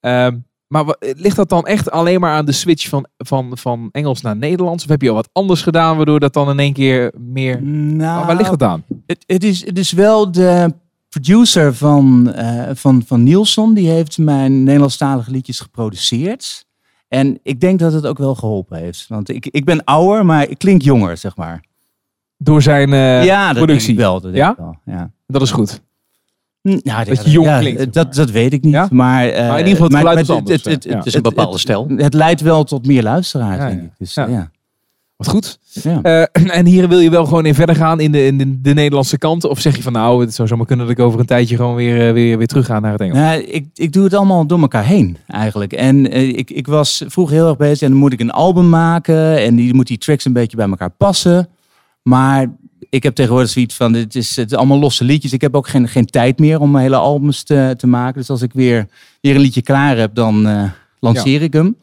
[0.00, 4.20] Ehm, maar ligt dat dan echt alleen maar aan de switch van, van, van Engels
[4.20, 4.84] naar Nederlands?
[4.84, 7.62] Of heb je al wat anders gedaan waardoor dat dan in één keer meer...
[7.62, 8.84] Nou, waar ligt het aan?
[9.06, 10.74] Het, het, is, het is wel de
[11.08, 12.34] producer van,
[12.74, 13.74] van, van Nielsen.
[13.74, 16.66] Die heeft mijn Nederlandstalige liedjes geproduceerd.
[17.08, 19.04] En ik denk dat het ook wel geholpen heeft.
[19.08, 21.64] Want ik, ik ben ouder, maar ik klink jonger, zeg maar.
[22.36, 23.86] Door zijn eh, ja, dat productie?
[23.86, 24.20] denk ik wel.
[24.20, 24.50] Dat denk Ja?
[24.50, 25.10] ik wel, ja.
[25.26, 25.80] Dat is goed.
[26.60, 28.72] Ja, Dat je jong ja, klinkt, Dat, dat weet ik niet.
[28.72, 28.88] Ja?
[28.90, 30.88] Maar, eh, Maar in ieder geval het geluid is anders, Het, het, ja.
[30.90, 31.86] het, Het is een bepaalde stijl.
[31.88, 33.86] Het, het leidt wel tot meer luisteraars, Ja, denk ja.
[33.86, 33.92] ik.
[33.98, 34.50] Dus, Ja.
[35.18, 35.58] Wat goed.
[35.82, 36.02] Ja.
[36.02, 36.22] Eh,
[36.58, 39.18] en hier wil je wel gewoon in verder gaan in de, in de, de Nederlandse
[39.18, 39.44] kant?
[39.44, 41.74] Of zeg je van nou, het zou zomaar kunnen dat ik over een tijdje gewoon
[41.74, 43.18] weer, eh, weer, weer terug ga naar het Engels?
[43.18, 45.72] Nou, ik, ik doe het allemaal door elkaar heen eigenlijk.
[45.72, 48.68] En eh, ik, ik was vroeger heel erg bezig en dan moet ik een album
[48.68, 51.48] maken en die moet die tracks een beetje bij elkaar passen.
[52.02, 52.46] Maar
[52.90, 55.32] ik heb tegenwoordig zoiets van, het is, het is allemaal losse liedjes.
[55.32, 58.20] Ik heb ook geen, geen tijd meer om hele albums te, te maken.
[58.20, 58.86] Dus als ik weer,
[59.20, 60.48] weer een liedje klaar heb, dan
[61.00, 61.76] lanceer ik hem.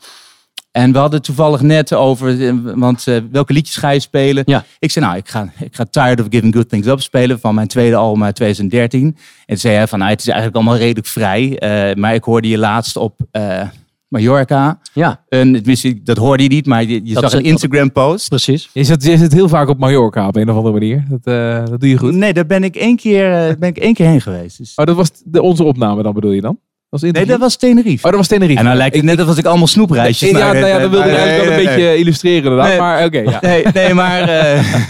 [0.76, 4.44] En we hadden toevallig net over, eh, want eh, welke liedjes ga je spelen?
[4.46, 4.66] Ja.
[4.80, 7.56] Ik zei, nou, ik ga, ik ga Tired of Giving Good Things Up spelen van
[7.56, 9.02] mijn tweede album uit 2013.
[9.06, 9.14] En
[9.46, 11.58] toen zei hij van, nou, het is eigenlijk allemaal redelijk vrij.
[11.60, 13.62] eh, maar ik hoorde je laatst op eh,
[14.08, 14.80] Mallorca.
[14.94, 18.30] Ja, En, tenminste, dat hoorde je niet, maar je, zag is- een Instagram post.
[18.30, 18.70] precies.
[18.74, 21.04] Je zit, je zit heel vaak op Mallorca op een of andere manier.
[21.10, 22.14] Dat, eh, dat doe je goed.
[22.14, 24.58] Nee, daar ben ik één keer, eh, ben ik één keer heen geweest.
[24.58, 26.60] Dus- Oh, dat was de, onze opname dan bedoel je dan?
[27.02, 28.06] Was nee, dat was Tenerife.
[28.06, 28.60] Oh, dat was Tenerife.
[28.60, 31.16] en dan lijkt het net alsof ik allemaal snoepreisjes ja, nou ja, dat wilde ik
[31.16, 32.68] eigenlijk wel een beetje illustreren inderdaad.
[32.68, 32.80] Nee.
[32.80, 33.40] Maar oké, ja.
[33.42, 34.90] Nee, nee, maar, eh,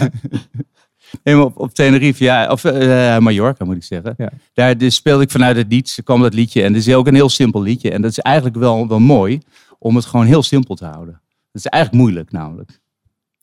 [1.24, 4.14] nee, maar op, op Tenerife, ja, of eh, Mallorca moet ik zeggen.
[4.16, 4.30] Ja.
[4.54, 6.62] Daar dus speelde ik vanuit het lied, kwam dat liedje.
[6.62, 7.90] En het is ook een heel simpel liedje.
[7.90, 9.40] En dat is eigenlijk wel, wel mooi
[9.78, 11.20] om het gewoon heel simpel te houden.
[11.52, 12.80] Dat is eigenlijk moeilijk namelijk.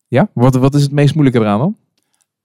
[0.08, 0.30] ja?
[0.34, 1.78] Wat, wat is het meest moeilijke eraan dan?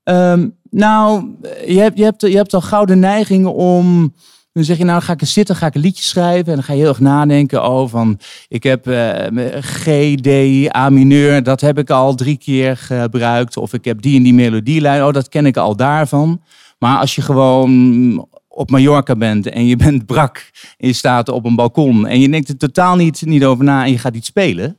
[0.03, 1.35] Ehm, nou,
[1.67, 4.15] je hebt, je, hebt, je hebt al gauw de neiging om.
[4.59, 6.47] Dan zeg je, nou ga ik eens zitten, ga ik een liedje schrijven.
[6.47, 7.65] En dan ga je heel erg nadenken.
[7.65, 8.19] Oh, van
[8.49, 10.29] ik heb eh, G, D,
[10.77, 11.43] A mineur.
[11.43, 13.57] Dat heb ik al drie keer gebruikt.
[13.57, 15.05] Of ik heb die en die melodielijn.
[15.05, 16.43] Oh, dat ken ik al daarvan.
[16.79, 20.51] Maar als je gewoon op Mallorca bent en je bent brak.
[20.77, 22.07] En je staat op een balkon.
[22.07, 24.77] En je denkt er totaal niet, niet over na en je gaat iets spelen.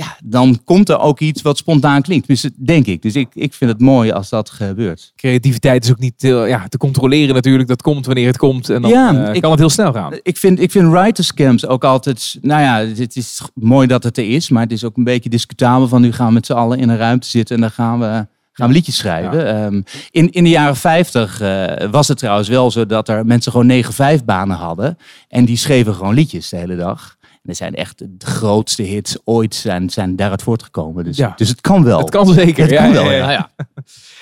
[0.00, 0.16] Ja.
[0.24, 2.48] Dan komt er ook iets wat spontaan klinkt.
[2.66, 3.02] Denk ik.
[3.02, 5.12] Dus ik, ik vind het mooi als dat gebeurt.
[5.16, 7.68] Creativiteit is ook niet heel- ja, te controleren natuurlijk.
[7.68, 8.68] Dat komt wanneer het komt.
[8.70, 10.12] En dan Ja, eh, ik- kan het heel snel gaan.
[10.22, 12.36] Ik vind, ik vind writers camps ook altijd...
[12.40, 14.48] Nou ja, het is mooi dat het er is.
[14.48, 16.00] Maar het is ook een beetje discutabel van...
[16.00, 18.26] Nu gaan we met z'n allen in een ruimte zitten en dan gaan we...
[18.52, 19.46] Gaan we liedjes schrijven.
[19.64, 23.52] Ehm, in, in de jaren 50 eh, was het trouwens wel zo dat er mensen
[23.52, 23.84] gewoon
[24.20, 24.98] 9-5 banen hadden.
[25.28, 27.16] En die schreven gewoon liedjes de hele dag.
[27.50, 31.04] Er zijn echt de grootste hits ooit zijn, zijn daaruit voortgekomen.
[31.04, 31.32] Dus, Ja.
[31.36, 31.98] dus het kan wel.
[31.98, 32.62] Het kan zeker.
[32.62, 33.50] Het ja, kan ja, wel, ja.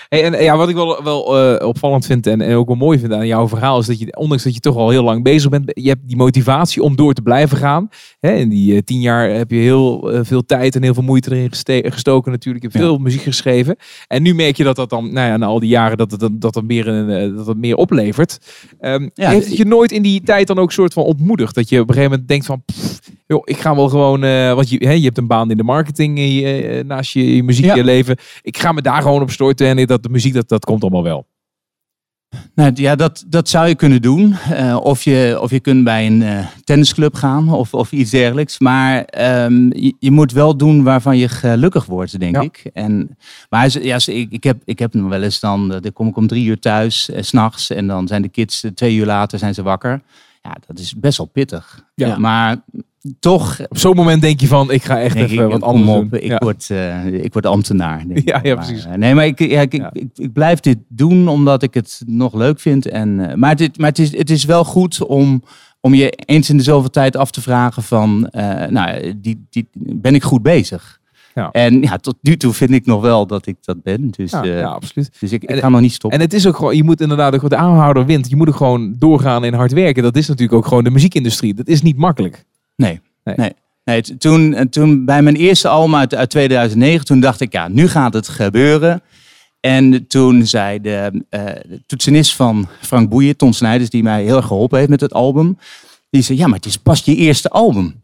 [0.09, 2.99] Hey, en ja, wat ik wel, wel eh, opvallend vind en, en ook wel mooi
[2.99, 5.51] vind aan jouw verhaal is dat je, ondanks dat je toch al heel lang bezig
[5.51, 7.89] bent, je hebt die motivatie om door te blijven gaan.
[8.21, 11.03] Hè, in die eh, tien jaar heb je heel eh, veel tijd en heel veel
[11.03, 12.65] moeite erin gestoken natuurlijk.
[12.65, 13.77] Je hebt veel muziek geschreven.
[14.07, 16.21] En nu merk je dat dat dan, nou ja, na al die jaren, dat het,
[16.21, 18.39] dat, dat, meer, een, eh, dat het meer oplevert.
[18.81, 21.55] Ehm, heeft het je nooit in die tijd dan ook soort van ontmoedigd?
[21.55, 22.88] Dat je op een gegeven moment denkt van, pff,
[23.27, 25.63] joh, ik ga wel gewoon, eh, want je, hè, je hebt een baan in de
[25.63, 28.17] marketing eh, naast je, je muziekleven.
[28.43, 31.03] Ik ga me daar gewoon op storten en dat de muziek, dat, dat komt allemaal
[31.03, 31.27] wel.
[32.55, 34.33] Nou, ja, dat, dat zou je kunnen doen.
[34.35, 38.59] Eh, of, je, of je kunt bij een eh, tennisclub gaan of, of iets dergelijks.
[38.59, 42.41] Maar ehm, je, je moet wel doen waarvan je gelukkig wordt, denk Ja.
[42.41, 42.71] ik.
[42.73, 43.17] En,
[43.49, 46.17] maar ja, ik, ik, heb, ik heb nog wel eens dan, eh, dan kom ik
[46.17, 47.71] om drie uur thuis, eh, 's s'nachts.
[47.71, 50.03] En dan zijn de kids eh, twee uur later zijn ze wakker.
[50.43, 51.85] Ja, dat is best wel pittig.
[51.95, 52.19] Ja.
[52.19, 52.57] Maar
[53.21, 55.89] toch Op zo'n moment denk je van, ik ga echt denk even ik, wat anders
[55.91, 56.21] op, doen.
[56.21, 56.39] ik, Ja.
[56.39, 58.05] word, eh, ik word ambtenaar.
[58.09, 58.27] denk.
[58.29, 58.85] Ja, ja, Maar, precies.
[58.87, 59.91] eh, nee, maar ik, ja, ik, Ja.
[59.93, 62.87] ik, ik blijf dit doen omdat ik het nog leuk vind.
[62.89, 65.43] En, eh, maar het, maar het, is, het is wel goed om,
[65.81, 69.69] om je eens in de zoveel tijd af te vragen van, eh, nou, die, die,
[69.73, 70.97] ben ik goed bezig?
[71.35, 71.51] Ja.
[71.51, 74.11] En ja, tot nu toe vind ik nog wel dat ik dat ben.
[74.11, 75.11] Dus, Ja, eh, ja, absoluut.
[75.21, 76.19] dus ik, ik En- ga nog niet stoppen.
[76.19, 78.29] En het is ook gewoon, je moet inderdaad, ook- de aanhouder wint.
[78.29, 80.03] Je moet ook gewoon doorgaan en hard werken.
[80.03, 81.55] Dat is natuurlijk ook gewoon de muziekindustrie.
[81.55, 82.45] Dat is niet makkelijk.
[82.79, 83.01] Nee.
[83.25, 83.53] Nee.
[83.85, 84.03] nee.
[84.19, 87.89] toen, eh, toen bij mijn eerste album uit, uit 2009, toen dacht ik, ja, nu
[87.89, 89.03] gaat het gebeuren.
[89.61, 94.47] En toen zei de, de toetsenist van Frank Boeien, Ton Snijders, die mij heel erg
[94.47, 95.59] geholpen heeft met het album.
[96.11, 98.03] Die zei, ja, maar het is pas je eerste album.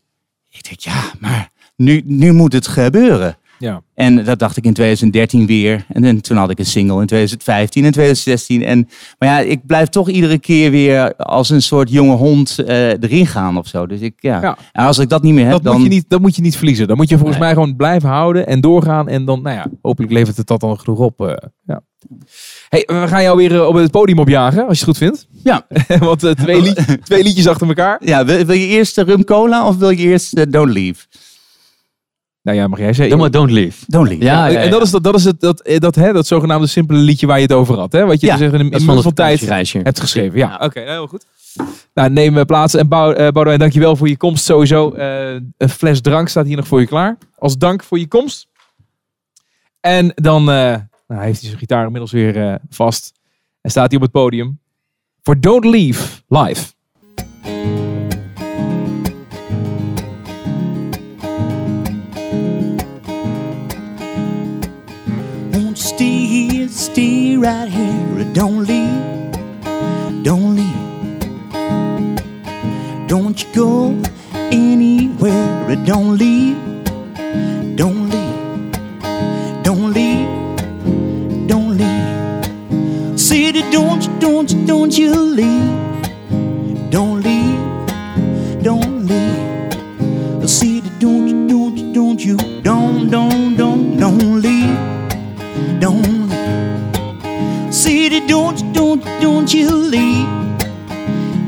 [0.51, 3.37] Ik denk, ja, maar nu, nu moet het gebeuren.
[3.65, 3.83] Ja.
[3.95, 5.85] En dat dacht ik in 2013 weer.
[5.89, 8.63] En toen had ik een single in 2015 en 2016.
[8.65, 12.89] En, maar ja, ik blijf toch iedere keer weer als een soort jonge hond eh,
[12.89, 13.87] erin gaan of zo.
[13.87, 14.41] Dus ik, ja.
[14.43, 14.57] Ja.
[14.73, 15.75] En als ik dat niet meer heb, Dat, dan...
[15.75, 16.89] moet je niet, dat moet je niet verliezen.
[16.89, 17.47] Dan moet je volgens Nee.
[17.47, 19.09] mij gewoon blijven houden en doorgaan.
[19.09, 21.21] En dan, nou ja, hopelijk levert het dat dan genoeg op.
[21.27, 21.35] eh,
[21.67, 21.81] ja.
[22.69, 25.27] Hey, we gaan jou weer eh, op het podium opjagen, als je het goed vindt.
[25.43, 25.67] Ja.
[26.07, 28.01] Want twee, lied- twee liedjes achter elkaar.
[28.05, 31.05] Ja, wil, wil je eerst de rum cola of wil je eerst Don't Leave?
[32.45, 33.19] Nou ja, mag jij zeggen.
[33.19, 33.85] Maar Don't Leave.
[33.87, 34.25] Don't Leave.
[34.25, 36.67] Ja, ja, En dat is, dat, dat, is het, dat, eh, dat, hè, dat zogenaamde
[36.67, 37.93] simpele liedje waar je het over had.
[37.93, 38.05] Hè?
[38.05, 40.39] Wat je Ja, dus in een van tijd hebt geschreven.
[40.39, 40.65] Ja, Ja.
[40.67, 41.27] oké, nou, heel goed.
[41.95, 42.75] Nou, neem eh, plaats.
[42.75, 44.93] En Bou, eh, Boudewijn, dankjewel voor je komst sowieso.
[44.93, 47.19] Eh, een fles drank staat hier nog voor je klaar.
[47.39, 48.47] Als dank voor je komst.
[49.81, 50.77] En dan eh,
[51.09, 53.13] nou, heeft hij zijn gitaar inmiddels weer eh, vast.
[53.61, 54.61] En staat hij op het podium.
[55.23, 56.73] Voor Don't Leave live.
[67.37, 68.25] Right here.
[68.33, 69.33] Don't leave,
[70.23, 71.19] don't leave.
[73.07, 74.03] Don't you go
[74.35, 75.77] anywhere.
[75.85, 76.57] Don't leave,
[77.77, 78.73] don't leave,
[79.63, 80.29] don't leave,
[81.47, 82.05] don't leave.
[83.55, 86.91] That don't you, don't you, don't you leave.
[86.91, 89.71] Don't leave, don't leave.
[90.41, 94.95] That don't you, don't you, don't you, don't, don't, don't, don't leave
[95.85, 96.24] don't
[98.21, 100.27] Don't, don't, don't you leave.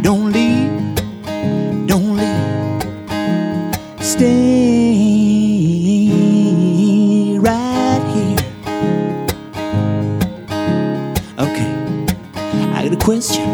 [0.02, 0.96] Don't leave.
[1.86, 2.82] Don't leave.
[4.02, 4.58] Stay
[7.38, 8.38] right here.
[11.38, 11.70] Okay,
[12.74, 13.44] I got a question.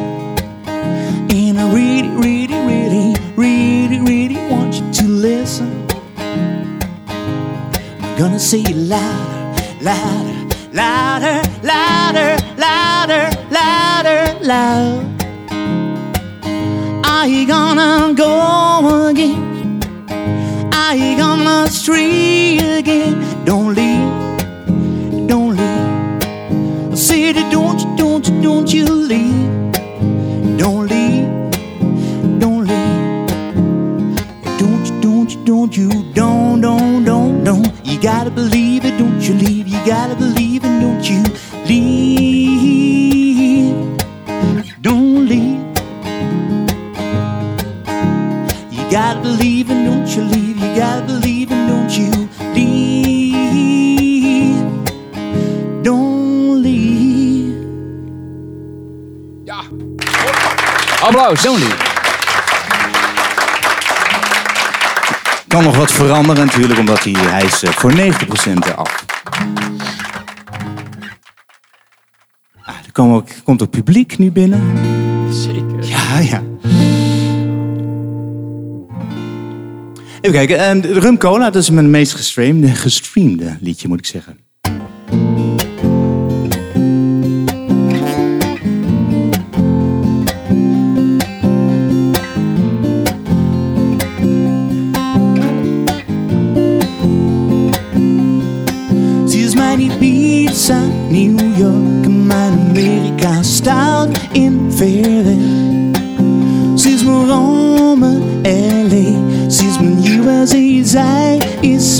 [1.30, 5.86] And I really, really, really, really, really want you to listen.
[8.00, 12.91] I'm gonna say it louder, louder, louder, louder, louder,
[14.42, 15.06] louder.
[17.04, 19.80] Are you gonna go again?
[20.74, 23.44] Are you gonna stray again?
[23.44, 26.92] Don't leave, don't leave.
[26.92, 29.72] I said, don't you, don't you, don't you leave.
[30.58, 31.28] Don't leave,
[32.40, 33.26] don't leave.
[34.58, 37.86] Don't you, don't you, don't you, don't, don't, don't, don't.
[37.86, 39.68] You gotta believe it, don't you leave.
[39.68, 41.22] You gotta believe it, don't you
[41.66, 42.31] leave.
[61.22, 61.58] Applaus.
[61.58, 61.76] Leave.
[65.48, 67.96] Kan nog wat veranderen natuurlijk, omdat hij, hij is eh, voor 90%
[68.66, 69.04] eraf.
[72.64, 74.62] Ah, er komen ook, komt ook publiek nu binnen.
[75.30, 75.84] Zeker.
[75.84, 76.42] Ja, ja.
[80.20, 84.06] Even kijken, ehm, de Rum Cola, dat is mijn meest gestreamde, gestreamde liedje, moet ik
[84.06, 84.41] zeggen.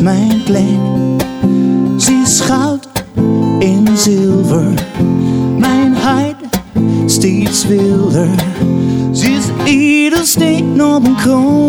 [0.02, 0.78] Mijn plek.
[1.98, 2.88] She's goud
[3.58, 4.72] en zilver,
[5.58, 6.36] mijn hart
[7.06, 8.28] steeds wilder.
[9.14, 11.62] She's edelsteen op een kroonjuweel,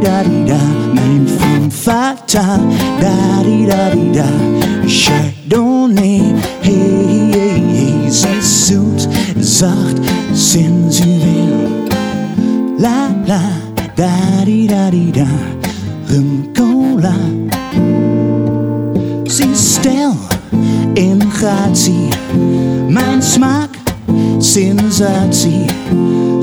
[0.00, 0.60] da di da,
[0.92, 2.76] mijn femme fatale.
[3.00, 4.28] Da di da di da,
[4.86, 6.34] Chardonnay.
[6.60, 9.98] Hey, hey, hey, ze zoet, zacht,
[10.32, 11.88] sensueel.
[12.78, 13.40] La la,
[13.94, 15.28] da di da di da,
[16.06, 17.14] rum cola.
[19.24, 19.78] Ze is
[20.94, 22.08] en gratie,
[22.88, 23.69] mijn smaak,
[24.50, 25.64] sensatie.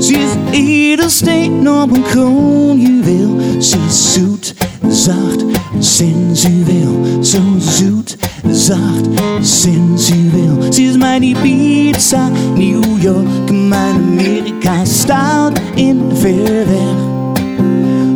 [0.00, 3.36] Ze is edelsteen op een kroonjuweel.
[3.60, 4.54] Ze is zoet,
[4.88, 5.44] zacht,
[5.78, 7.22] sensueel.
[7.22, 8.16] Zo zoet,
[8.50, 9.06] zacht,
[9.40, 10.72] sensueel.
[10.72, 14.84] Ze is mijn Ibiza, New York, mijn Amerika.
[14.84, 16.96] Stout in ver weg.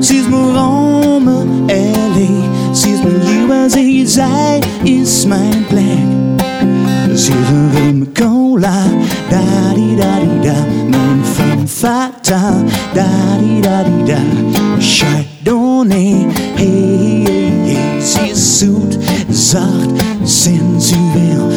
[0.00, 2.74] Ze is Rome, L.A.
[2.74, 6.21] Ze is mijn USA, zij is mijn plek.
[7.30, 8.90] Rum cola,
[9.30, 14.18] da di da di da, mijn fatale, da di da di da,
[14.80, 18.98] Chardonnay, hey hey hey, ze is zoet,
[19.30, 19.90] zacht,
[20.24, 21.48] sensueel,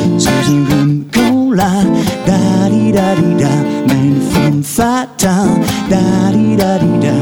[0.69, 1.83] rum cola,
[2.25, 3.49] da di da di da,
[3.87, 7.15] mijn fatale, da di da di da,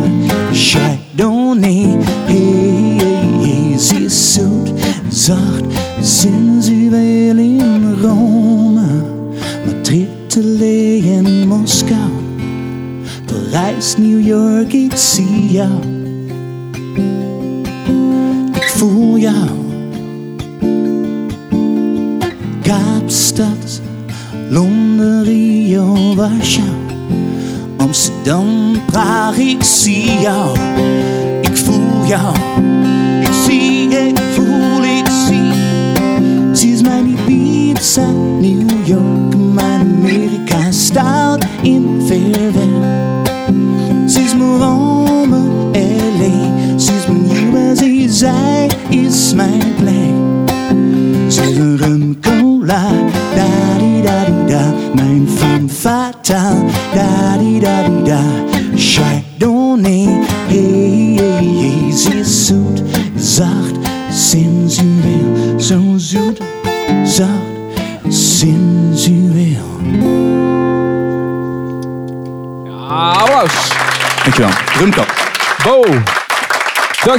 [0.51, 4.71] Chardonnay, hey hey hey, ze is zoet,
[5.09, 5.62] zacht,
[14.23, 15.71] York, ik zie jou,
[18.53, 19.49] ik voel jou.
[22.61, 23.81] Kaapstad,
[24.49, 26.67] Londen, Rio, Warschau,
[27.77, 30.57] Amsterdam, Praag, ik zie jou,
[31.41, 32.35] ik voel jou.
[33.21, 35.51] Ik zie, ik voel, ik zie.
[36.55, 42.72] Ze is mijn Ibiza, New York, mijn Amerika, stout in ver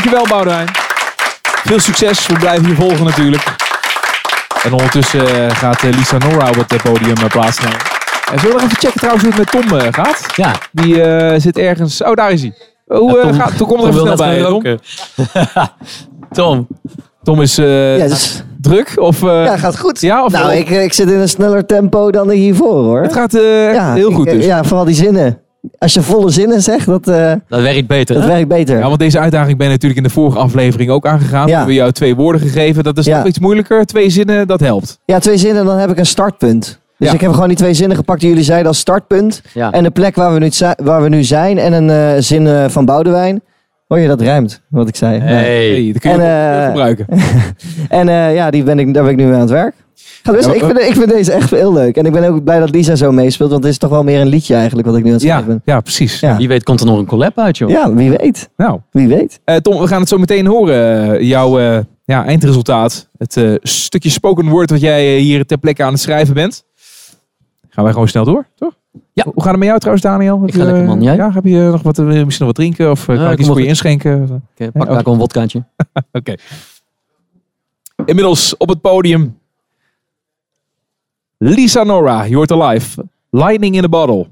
[0.05, 0.69] Dankjewel, Boudewijn.
[1.65, 2.27] Veel succes.
[2.27, 3.57] We blijven je volgen natuurlijk.
[4.63, 7.77] En ondertussen eh, gaat eh, Lisa Nora op het eh, podium plaatsnemen.
[8.33, 10.27] En zullen we nog even checken trouwens hoe het met Tom eh, gaat?
[10.37, 10.53] Ja.
[10.73, 12.03] Die eh, zit ergens...
[12.03, 12.55] Oh, daar is hij.
[12.87, 13.67] Hoe Tom- gaat Tom?
[13.69, 14.43] Kom er Tom even snel bij.
[14.43, 14.79] Tom.
[16.33, 16.67] Tom.
[17.23, 18.93] Tom is eh, Ja, dus, druk?
[18.97, 20.01] Of, eh, ja, gaat goed.
[20.01, 23.03] ja, of nou, ik, ik zit in een sneller tempo dan hiervoor hoor.
[23.03, 24.45] Het gaat eh, heel ik- goed dus.
[24.45, 25.39] Ja, vooral die zinnen.
[25.79, 28.15] Als je volle zinnen zegt, dat, eh, Dat werkt beter.
[28.15, 28.31] dat hè?
[28.31, 28.79] werkt beter.
[28.79, 31.47] Ja, want deze uitdaging ben je natuurlijk in de vorige aflevering ook aangegaan.
[31.47, 32.85] We hebben jou twee woorden gegeven.
[32.85, 33.17] Dat is Ja.
[33.19, 33.85] nog iets moeilijker.
[33.87, 34.99] Twee zinnen, dat helpt.
[35.05, 36.81] Ja, twee zinnen, dan heb ik een startpunt.
[36.99, 37.15] Dus Ja.
[37.15, 39.43] ik heb gewoon die twee zinnen gepakt die jullie zeiden als startpunt.
[39.55, 39.71] Ja.
[39.71, 40.51] En de plek waar we nu,
[40.85, 41.59] waar we nu zijn.
[41.59, 43.43] En een eh, zin eh, van Boudewijn.
[43.87, 45.21] Hoor je, dat rijmt, wat ik zei.
[45.21, 47.07] Hey, dat kun je En, ook gebruiken.
[47.89, 49.75] En eh, ja, die ben ik, daar ben ik nu mee aan het werk.
[50.33, 51.97] Dus, ik, vind, ik vind deze echt heel leuk.
[51.97, 53.51] En ik ben ook blij dat Lisa zo meespeelt.
[53.51, 55.47] Want het is toch wel meer een liedje eigenlijk wat ik nu aan het schrijven
[55.47, 55.75] Ja, ben.
[55.75, 56.21] ja, precies.
[56.21, 56.37] Ja.
[56.37, 57.71] Wie weet komt er nog een collab uit, joh.
[57.71, 58.51] Ja, wie weet.
[58.57, 59.41] Nou, Wie weet.
[59.45, 61.13] eh, Tom, we gaan het zo meteen horen.
[61.15, 63.09] eh, jouw eh, ja, eindresultaat.
[63.19, 66.65] Het eh, stukje spoken word wat jij eh, hier ter plekke aan het schrijven bent.
[67.69, 68.73] Gaan wij gewoon snel door, toch?
[69.13, 69.25] Ja.
[69.25, 70.41] Hoe gaat het met jou trouwens, Daniel?
[70.41, 71.03] Heb ga lekker, eh, man.
[71.03, 71.17] Jij?
[71.17, 72.91] Ja, heb je nog wat, eh, misschien nog wat drinken?
[72.91, 74.23] Of eh, Ja, kan ik ik iets voor je inschenken?
[74.23, 75.65] Oké, pak daar gewoon een wodkaantje.
[76.13, 76.35] Oké.
[78.05, 79.39] Inmiddels op het podium.
[81.47, 83.03] Lisa Nora, je hoort er live.
[83.31, 84.27] Lightning in a bottle.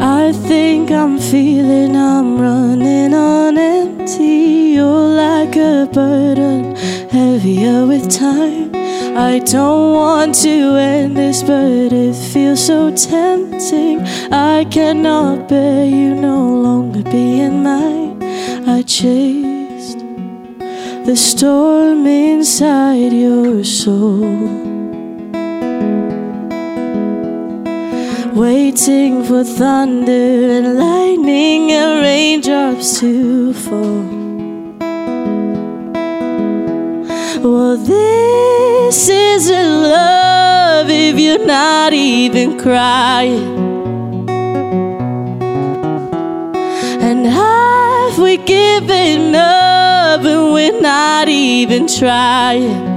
[0.00, 4.72] I think I'm feeling I'm running on empty.
[4.76, 6.74] You're like a burden,
[7.10, 8.05] heavier with.
[9.18, 14.02] I don't want to end this, but it feels so tempting.
[14.30, 18.22] I cannot bear you no longer being mine.
[18.68, 20.00] I chased
[21.06, 24.20] the storm inside your soul.
[28.34, 30.12] Waiting for thunder
[30.56, 34.15] and lightning and raindrops to fall.
[37.48, 44.28] Well, this isn't love if you're not even crying.
[47.00, 52.96] And have we given up and we're not even trying?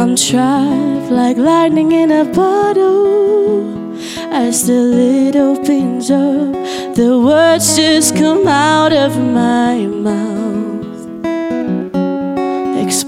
[0.00, 3.94] I'm trapped like lightning in a bottle.
[4.32, 6.52] As the lid opens up,
[6.96, 10.33] the words just come out of my mouth,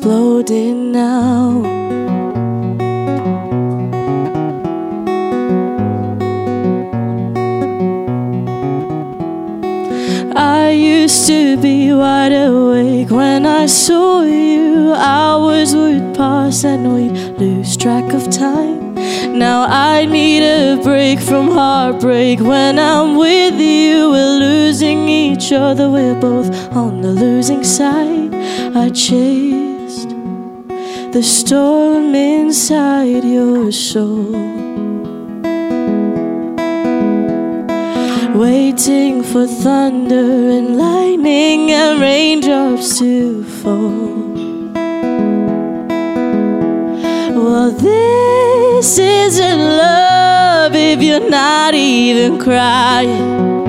[0.06, 1.62] exploding now.
[10.36, 14.92] I used to be wide awake when I saw you.
[14.94, 18.94] Hours would pass and we'd lose track of time.
[19.36, 22.38] Now I need a break from heartbreak.
[22.38, 25.90] When I'm with you, we're losing each other.
[25.90, 28.32] We're both on the losing side.
[28.76, 29.55] I chased
[31.16, 34.32] the storm inside your soul.
[38.34, 44.12] Waiting for thunder and lightning and raindrops to fall.
[47.32, 53.65] Well, this isn't love if you're not even crying.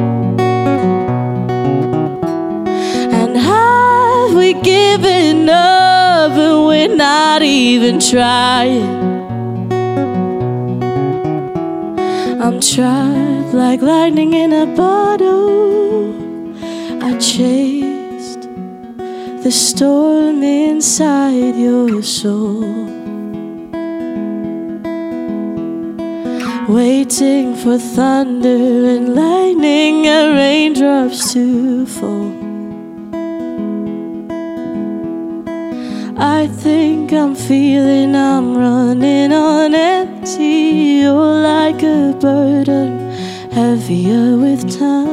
[4.67, 9.07] Given up and we're not even trying?
[12.43, 16.13] I'm trapped like lightning in a bottle.
[17.01, 18.41] I chased
[19.45, 22.67] the storm inside your soul.
[26.67, 28.59] Waiting for thunder
[28.93, 32.36] and lightning and raindrops to fall.
[36.19, 41.01] I think I'm feeling I'm running on empty.
[41.01, 43.11] You're like a burden,
[43.51, 45.07] heavier with time.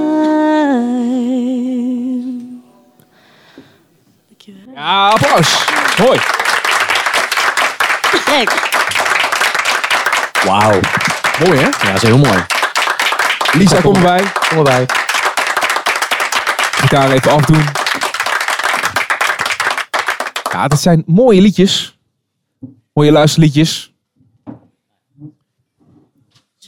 [4.74, 5.64] Ja, applaus.
[5.98, 6.18] Mooi.
[10.44, 10.80] Wauw.
[11.44, 11.64] Mooi hè?
[11.64, 12.44] Ja, dat is heel mooi.
[13.52, 14.22] Lisa, kom erbij.
[14.48, 14.86] Kom erbij.
[16.80, 17.83] Gitaar even afdoen.
[20.54, 21.98] Ja, dat zijn mooie liedjes.
[22.92, 23.92] Mooie luisterliedjes.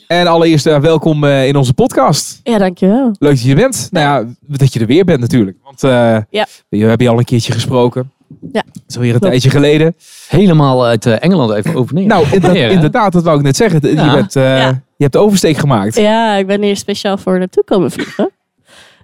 [0.07, 2.41] En allereerst eh, welkom eh, in onze podcast.
[2.43, 3.07] Ja, dankjewel.
[3.19, 3.89] Leuk dat je er bent.
[3.91, 5.57] Nou ja, dat je er weer bent natuurlijk.
[5.65, 5.91] Want eh
[6.31, 6.47] Ja.
[6.69, 8.13] we hebben je al een keertje gesproken.
[8.53, 8.63] Ja.
[8.73, 9.33] Dat is alweer een Klopt.
[9.33, 9.97] tijdje geleden.
[10.29, 12.09] Helemaal uit eh, Engeland even overnemen.
[12.09, 12.27] Nou,
[12.71, 13.81] inderdaad, dat wou ik net zeggen.
[13.89, 14.69] Je, bent, eh, Ja.
[14.69, 15.97] je hebt de oversteek gemaakt.
[15.97, 18.31] Ja, ik ben hier speciaal voor naartoe komen vliegen.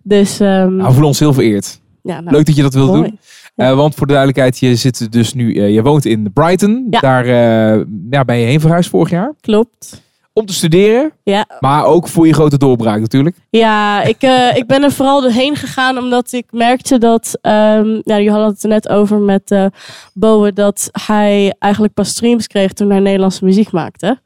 [0.03, 1.81] Dus, ehm Nou, we voelen ons heel vereerd.
[2.03, 3.03] ja, nou, Leuk dat je dat wilt mooi.
[3.03, 3.19] doen.
[3.55, 6.87] Eh, want voor de duidelijkheid, je zit dus nu, eh, je woont in Brighton.
[6.91, 7.01] Ja.
[7.01, 9.35] Daar eh, ja, ben je heen verhuisd vorig jaar.
[9.41, 10.03] Klopt.
[10.35, 13.37] Om te studeren, Ja, maar ook voor je grote doorbraak natuurlijk.
[13.51, 14.23] ja ik,
[14.55, 18.63] ik ben er vooral doorheen gegaan omdat ik merkte dat, ehm ja, je had het
[18.63, 19.71] er net over met
[20.15, 24.21] Bowen, dat hij eigenlijk pas streams kreeg toen hij Nederlandse muziek maakte.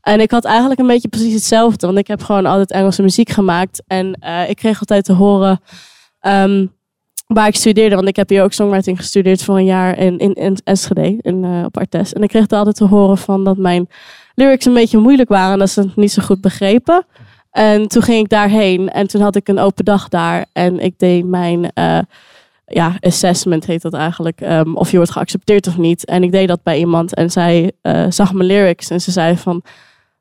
[0.00, 3.30] En ik had eigenlijk een beetje precies hetzelfde, want ik heb gewoon altijd Engelse muziek
[3.30, 3.82] gemaakt.
[3.86, 4.18] En
[4.48, 5.60] ik kreeg altijd te horen
[6.20, 6.66] ehm,
[7.34, 10.34] waar ik studeerde, want ik heb hier ook songwriting gestudeerd voor een jaar in, in,
[10.34, 10.58] in
[11.20, 12.12] in, eh, op Artes.
[12.12, 13.88] En ik kreeg altijd te horen van dat mijn
[14.34, 17.06] lyrics een beetje moeilijk waren en dat ze het niet zo goed begrepen.
[17.50, 20.98] En toen ging ik daarheen en toen had ik een open dag daar en ik
[20.98, 21.98] deed mijn eh,
[22.66, 26.04] ja, assessment heet dat eigenlijk, ehm, of je wordt geaccepteerd of niet.
[26.04, 29.36] En ik deed dat bij iemand en zij eh, zag mijn lyrics en ze zei
[29.36, 29.62] van,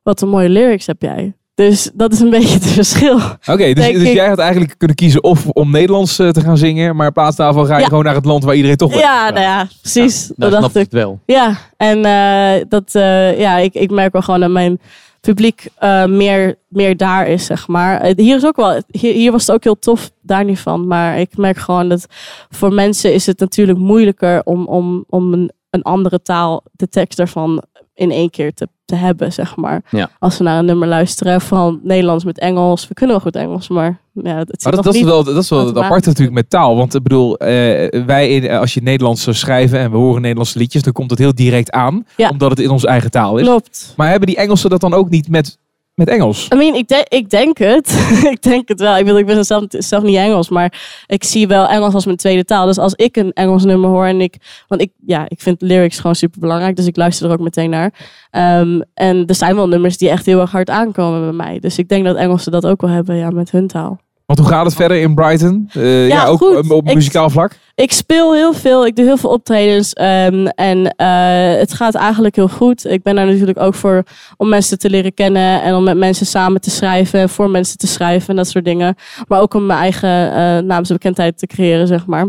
[0.03, 1.33] wat een mooie lyrics heb jij.
[1.57, 3.15] Dus dat is een beetje het verschil.
[3.45, 6.95] Oké, dus, dus jij had eigenlijk kunnen kiezen of om Nederlands eh, te gaan zingen.
[6.95, 7.87] Maar in plaats daarvan ga je Ja.
[7.87, 10.31] gewoon naar het land waar iedereen toch Ja, nou ja, precies.
[10.35, 10.91] Dat snap dacht ik ik.
[10.91, 11.19] het wel.
[11.25, 14.79] Ja, en eh, dat, eh, ja, ik, ik merk wel gewoon dat mijn
[15.21, 18.05] publiek eh, meer, meer daar is, zeg maar.
[18.15, 20.87] Hier, is ook wel, hier, hier was het ook heel tof, daar niet van.
[20.87, 22.05] Maar ik merk gewoon dat
[22.49, 27.19] voor mensen is het natuurlijk moeilijker om, om, om een, een andere taal, de tekst
[27.19, 27.63] ervan
[27.97, 29.81] in één keer te, te hebben, zeg maar.
[29.89, 30.09] Ja.
[30.19, 32.87] Als we naar een nummer luisteren, vooral Nederlands met Engels.
[32.87, 35.65] We kunnen wel goed Engels, maar ja, het Maar dat, is wel, dat is wel
[35.65, 36.75] het aparte natuurlijk met taal.
[36.75, 40.57] Want ik bedoel, eh, wij in, als je Nederlands zou schrijven en we horen Nederlandse
[40.57, 42.05] liedjes, dan komt het heel direct aan.
[42.17, 42.29] Ja.
[42.29, 43.45] Omdat het in onze eigen taal is.
[43.45, 43.93] Klopt.
[43.95, 45.57] Maar hebben die Engelsen dat dan ook niet met,
[45.97, 46.47] met Engels?
[46.49, 48.09] Mean, ik, denk ik denk het.
[48.33, 48.97] ik denk het wel.
[48.97, 52.17] Ik, bedoel, ik ben zelf, zelf niet Engels, maar ik zie wel Engels als mijn
[52.17, 52.65] tweede taal.
[52.65, 54.35] Dus als ik een Engels nummer hoor en ik...
[54.67, 57.69] Want ik, ja, ik vind lyrics gewoon super belangrijk, dus ik luister er ook meteen
[57.69, 57.93] naar.
[58.31, 61.59] Ehm, en er zijn wel nummers die echt heel erg hard aankomen bij mij.
[61.59, 63.99] Dus ik denk dat Engelsen dat ook wel hebben, ja, met hun taal.
[64.27, 65.69] Want hoe gaat het verder in Brighton?
[65.73, 66.65] Eh, ja, Ja, ook goed.
[66.65, 67.57] eh, op Ik- muzikaal vlak?
[67.75, 72.35] Ik speel heel veel, ik doe heel veel optredens ehm, en eh, het gaat eigenlijk
[72.35, 72.85] heel goed.
[72.85, 74.03] Ik ben daar natuurlijk ook voor
[74.37, 77.77] om mensen te leren kennen en om met mensen samen te schrijven en voor mensen
[77.77, 78.95] te schrijven en dat soort dingen.
[79.27, 82.27] Maar ook om mijn eigen eh naamsbekendheid te creëren, zeg maar.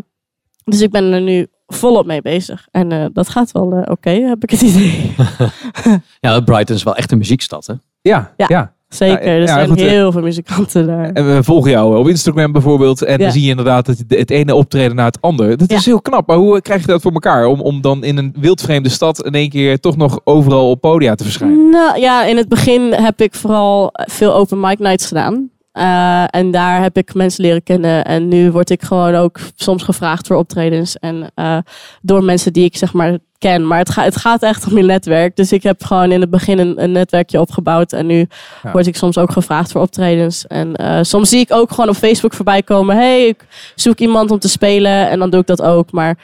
[0.65, 2.69] Dus ik ben er nu volop mee bezig.
[2.71, 5.15] En eh, dat gaat wel eh, oké, heb ik het idee.
[6.21, 7.75] Ja, Brighton is wel echt een muziekstad, hè?
[8.01, 8.47] Ja, ja.
[8.49, 8.73] Ja.
[8.89, 11.11] Zeker, Ja, er ja, zijn goed, eh, heel veel muzikanten daar.
[11.13, 13.03] En we volgen jou op Instagram bijvoorbeeld.
[13.03, 13.19] En Ja.
[13.19, 15.57] dan zie je inderdaad het, het ene optreden naar het andere.
[15.57, 16.27] Dat is heel knap.
[16.27, 17.47] Maar hoe krijg je dat voor elkaar?
[17.47, 21.15] Om, om dan in een wildvreemde stad in één keer toch nog overal op podia
[21.15, 21.71] te verschijnen.
[21.71, 25.51] Nou ja, in het begin heb ik vooral veel open mic nights gedaan.
[25.79, 28.05] Eh, en daar heb ik mensen leren kennen.
[28.05, 30.97] En nu word ik gewoon ook soms gevraagd voor optredens.
[30.99, 31.59] En eh,
[32.03, 33.67] door mensen die ik zeg maar ken.
[33.67, 35.37] Maar het, ga, het gaat echt om je netwerk.
[35.37, 37.93] Dus ik heb gewoon in het begin een, een netwerkje opgebouwd.
[37.93, 38.27] En nu
[38.63, 38.73] Ja.
[38.73, 40.47] word ik soms ook gevraagd voor optredens.
[40.47, 42.97] En eh, soms zie ik ook gewoon op Facebook voorbij komen.
[42.97, 45.09] hey, ik zoek iemand om te spelen.
[45.09, 45.93] En dan doe ik dat ook.
[45.93, 46.19] Maar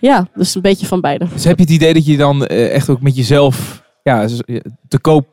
[0.00, 1.26] ja, dus een beetje van beide.
[1.32, 4.26] Dus heb je het idee dat je dan echt ook met jezelf ja,
[4.88, 5.26] te koop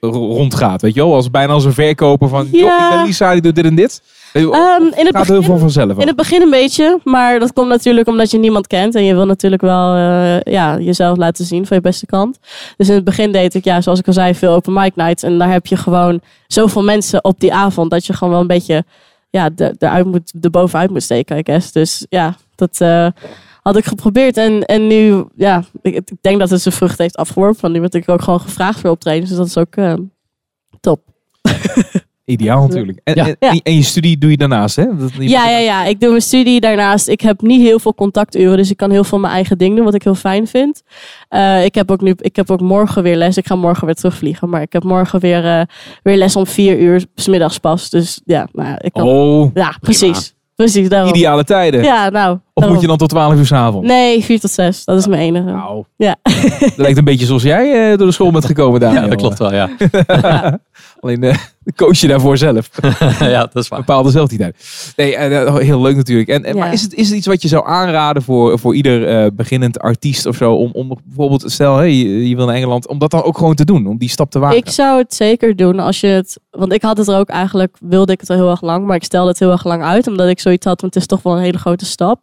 [0.00, 0.82] rondgaat?
[0.82, 1.14] Weet je wel?
[1.14, 2.58] Als bijna als een verkoper van, Ja.
[2.58, 4.02] joh, ik ben Lisa, die doet dit en dit.
[4.32, 4.52] Ehm, in
[4.90, 5.98] het gaat begin- heel veel vanzelf.
[5.98, 8.94] In het begin een beetje, maar dat komt natuurlijk omdat je niemand kent.
[8.94, 12.38] En je wil natuurlijk wel eh, ja, jezelf laten zien van je beste kant.
[12.76, 15.22] Dus in het begin deed ik, ja, zoals ik al zei, veel open mic nights.
[15.22, 18.46] En daar heb je gewoon zoveel mensen op die avond dat je gewoon wel een
[18.46, 18.84] beetje
[19.30, 21.72] ja, de, eruit moet, er bovenuit moet steken, I guess.
[21.72, 23.06] Dus ja, dat eh,
[23.66, 24.36] had ik geprobeerd.
[24.36, 27.60] En, en nu, ja, ik, ik denk dat het zijn vrucht heeft afgeworpen.
[27.60, 29.28] Want nu word ik ook gewoon gevraagd voor optredens.
[29.28, 29.94] Dus dat is ook eh,
[30.80, 31.00] top.
[32.24, 33.00] Ideaal natuurlijk.
[33.04, 33.34] En, Ja.
[33.62, 34.96] en, je studie doe je daarnaast, hè?
[34.96, 35.84] Dat, Ja, ja, ja.
[35.84, 37.08] Ik doe mijn studie daarnaast.
[37.08, 39.84] Ik heb niet heel veel contacturen, dus ik kan heel veel mijn eigen ding doen,
[39.84, 40.82] wat ik heel fijn vind.
[41.28, 43.36] Eh, ik, heb ook nu, ik heb ook morgen weer les.
[43.36, 45.62] Ik ga morgen weer terugvliegen, maar ik heb morgen weer, eh,
[46.02, 47.90] weer les om vier uur, 's middags pas.
[47.90, 49.08] Dus ja, nou, ik kan...
[49.08, 50.35] Oh, ja, precies.
[50.56, 51.14] Precies, daarom.
[51.14, 51.82] ideale tijden.
[51.82, 52.32] Ja, nou.
[52.32, 52.72] Of daarom.
[52.72, 53.88] moet je dan tot 12 uur s'avonds?
[53.88, 54.84] Nee, vier tot zes.
[54.84, 55.44] Dat is mijn enige.
[55.50, 56.16] Nou, Ja.
[56.60, 59.02] dat lijkt een beetje zoals jij eh, door de school bent gekomen, Daniel.
[59.02, 59.68] Ja, dat klopt wel, ja.
[61.06, 61.36] Alleen eh,
[61.76, 62.70] coach je daarvoor zelf.
[63.18, 63.78] ja, dat is waar.
[63.78, 64.56] Bepaalde zelf die tijd.
[64.96, 66.28] Nee, eh, eh, heel leuk natuurlijk.
[66.28, 66.60] En, en, Ja.
[66.60, 69.78] Maar is het, is het iets wat je zou aanraden voor, voor ieder eh, beginnend
[69.78, 70.52] artiest of zo?
[70.54, 73.54] Om, om bijvoorbeeld, stel hey, je, je wil naar Engeland, om dat dan ook gewoon
[73.54, 73.86] te doen.
[73.86, 74.56] Om die stap te wagen.
[74.56, 76.40] Ik zou het zeker doen als je het.
[76.50, 78.96] Want ik had het er ook eigenlijk, wilde ik het al heel erg lang, maar
[78.96, 81.22] ik stelde het heel erg lang uit, omdat ik zoiets had, want het is toch
[81.22, 82.20] wel een hele grote stap.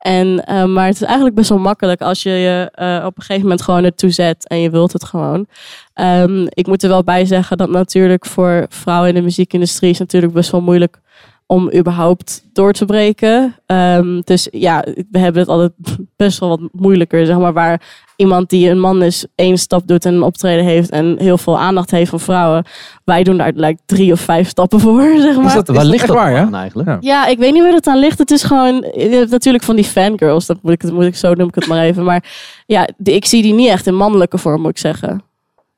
[0.00, 3.22] En, eh, maar het is eigenlijk best wel makkelijk als je je eh, op een
[3.22, 5.46] gegeven moment gewoon ertoe zet en je wilt het gewoon.
[5.94, 9.98] Ehm, ik moet er wel bij zeggen dat natuurlijk voor vrouwen in de muziekindustrie is
[9.98, 11.00] natuurlijk best wel moeilijk
[11.46, 13.56] om überhaupt door te breken.
[13.66, 15.72] Ehm, dus ja, we hebben het altijd
[16.16, 17.82] best wel wat moeilijker, zeg maar, waar
[18.20, 21.58] iemand die een man is één stap doet en een optreden heeft en heel veel
[21.58, 22.64] aandacht heeft van vrouwen.
[23.04, 25.44] Wij doen daar lijkt drie of vijf stappen voor, zeg maar.
[25.44, 26.48] Is dat, Waar dat ligt dat waar, ja?
[26.52, 26.88] eigenlijk?
[26.88, 26.96] Ja.
[27.00, 28.18] Ja, ik weet niet waar het aan ligt.
[28.18, 30.46] Het is gewoon je hebt natuurlijk van die fangirls.
[30.46, 32.04] Dat moet ik, dat moet ik zo noem ik het maar even.
[32.04, 32.24] Maar
[32.66, 35.22] ja, ik zie die niet echt in mannelijke vorm, moet ik zeggen.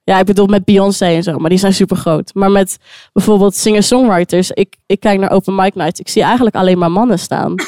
[0.04, 2.34] Ja, ik bedoel met Beyoncé en zo, maar die zijn super groot.
[2.34, 2.78] Maar met
[3.12, 7.18] bijvoorbeeld singer-songwriters, ik, ik kijk naar open mic nights, ik zie eigenlijk alleen maar mannen
[7.18, 7.54] staan.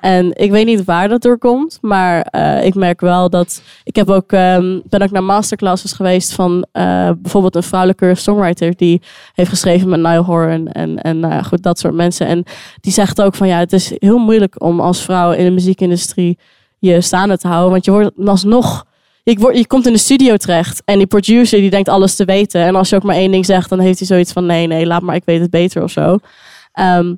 [0.00, 3.62] En ik weet niet waar dat door komt, maar eh, ik merk wel dat.
[3.84, 8.76] Ik heb ook, ehm, ben ook naar masterclasses geweest van eh, bijvoorbeeld een vrouwelijke songwriter
[8.76, 9.02] die
[9.34, 12.26] heeft geschreven met Niall Horan en, en nou ja, goed, dat soort mensen.
[12.26, 12.44] En
[12.80, 16.38] die zegt ook van ja, het is heel moeilijk om als vrouw in de muziekindustrie
[16.78, 18.84] je staande te houden, want je wordt alsnog.
[19.30, 22.24] Je, wordt, je komt in de studio terecht en die producer die denkt alles te
[22.24, 22.62] weten.
[22.62, 24.86] En als je ook maar één ding zegt, dan heeft hij zoiets van nee, nee,
[24.86, 26.18] laat maar, ik weet het beter of zo.
[26.72, 27.14] Ehm,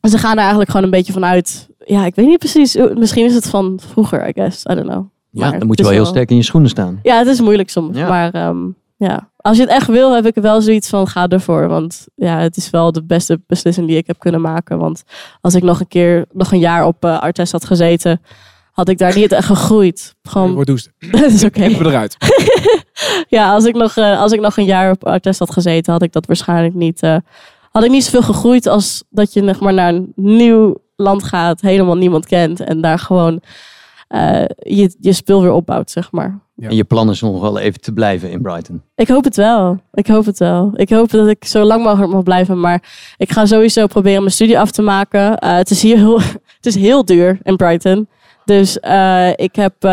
[0.00, 1.68] en ze gaan er eigenlijk gewoon een beetje vanuit.
[1.84, 2.76] Ja, ik weet niet precies.
[2.94, 4.64] Misschien is het van vroeger, I guess.
[4.70, 5.06] I don't know.
[5.30, 6.98] Ja, Maar dan moet je wel heel sterk in je schoenen staan.
[7.02, 7.96] Ja, het is moeilijk soms.
[7.96, 8.08] Ja.
[8.08, 8.58] Maar ehm,
[8.96, 11.68] ja, als je het echt wil, heb ik wel zoiets van ga ervoor.
[11.68, 14.78] Want ja, het is wel de beste beslissing die ik heb kunnen maken.
[14.78, 15.02] Want
[15.40, 18.20] als ik nog een keer, nog een jaar op uh, Artes had gezeten,
[18.76, 20.14] had ik daar niet echt gegroeid.
[20.22, 20.92] Gewoon, Wordt doest.
[21.10, 21.68] dat is oké.
[21.68, 22.16] We eruit.
[23.36, 26.02] ja, als ik, nog, eh, als ik nog een jaar op Artes had gezeten, had
[26.02, 27.02] ik dat waarschijnlijk niet.
[27.02, 27.16] eh,
[27.70, 31.60] had ik niet zoveel gegroeid als dat je nog maar naar een nieuw land gaat,
[31.60, 33.40] helemaal niemand kent en daar gewoon
[34.08, 36.40] eh, je, je speel weer opbouwt, zeg maar.
[36.54, 36.68] Ja.
[36.68, 38.82] En je plan is nog wel even te blijven in Brighton.
[38.94, 39.80] Ik hoop het wel.
[39.92, 40.72] Ik hoop het wel.
[40.74, 42.60] Ik hoop dat ik zo lang mogelijk mag blijven.
[42.60, 42.82] Maar
[43.16, 45.38] ik ga sowieso proberen mijn studie af te maken.
[45.38, 46.20] Eh, het, is hier heel,
[46.60, 48.08] het is heel duur in Brighton.
[48.46, 49.90] Dus eh, ik heb, uh,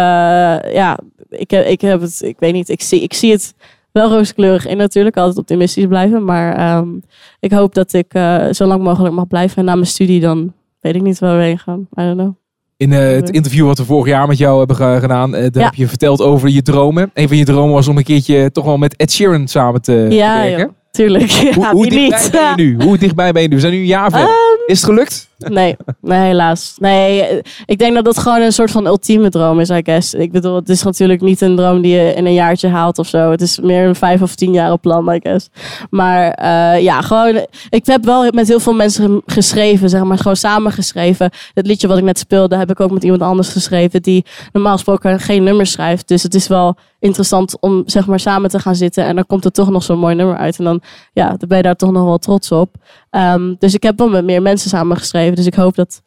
[0.74, 1.00] ja,
[1.30, 3.54] ik heb, ik heb het, ik weet niet, ik zie, ik zie het
[3.92, 5.18] wel rooskleurig in natuurlijk.
[5.18, 6.24] Altijd optimistisch blijven.
[6.24, 7.04] Maar um,
[7.40, 9.58] ik hoop dat ik uh, zo lang mogelijk mag blijven.
[9.58, 11.80] En na mijn studie dan weet ik niet waar we heen gaan.
[11.80, 12.34] I don't know.
[12.78, 15.52] In uh, het interview wat we vorig jaar met jou hebben ge gedaan, uh, daar
[15.54, 15.64] ja.
[15.64, 17.12] heb je verteld over je dromen.
[17.14, 20.08] Een van je dromen was om een keertje toch wel met Ed Sheeran samen te
[20.10, 20.60] ja, werken.
[20.60, 21.32] Joh, tuurlijk.
[21.56, 22.84] Hoe, ja, hoe dichtbij ben je nu?
[22.86, 23.56] Hoe dichtbij ben je nu?
[23.56, 24.30] We zijn nu een jaar verder.
[24.30, 25.30] Um, is het gelukt?
[25.50, 26.76] Nee, nee, helaas.
[26.80, 30.14] Nee, ik denk dat dat gewoon een soort van ultieme droom is, I guess.
[30.14, 33.08] Ik bedoel, het is natuurlijk niet een droom die je in een jaartje haalt of
[33.08, 33.32] zo.
[33.32, 35.50] Het is meer een vijf of tien jaren plan, I guess.
[35.90, 37.46] Maar eh, ja, gewoon...
[37.70, 40.18] Ik heb wel met heel veel mensen geschreven, zeg maar.
[40.18, 41.30] Gewoon samengeschreven.
[41.54, 44.02] Het liedje wat ik net speelde, heb ik ook met iemand anders geschreven...
[44.02, 46.08] die normaal gesproken geen nummers schrijft.
[46.08, 49.06] Dus het is wel interessant om, zeg maar, samen te gaan zitten.
[49.06, 50.58] En dan komt er toch nog zo'n mooi nummer uit.
[50.58, 50.82] En dan,
[51.14, 52.76] ja, dan ben je daar toch nog wel trots op.
[53.14, 55.36] Ehm, dus ik heb wel met meer mensen samengeschreven.
[55.36, 56.02] Dus ik hoop dat,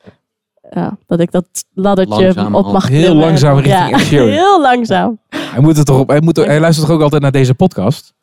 [0.70, 5.18] ja, dat ik dat laddertje Langzaam op mag Heel langzaam richting ja, heel langzaam.
[5.28, 8.14] Hij, moet er toch op, hij, moet hij luistert toch ook altijd naar deze podcast?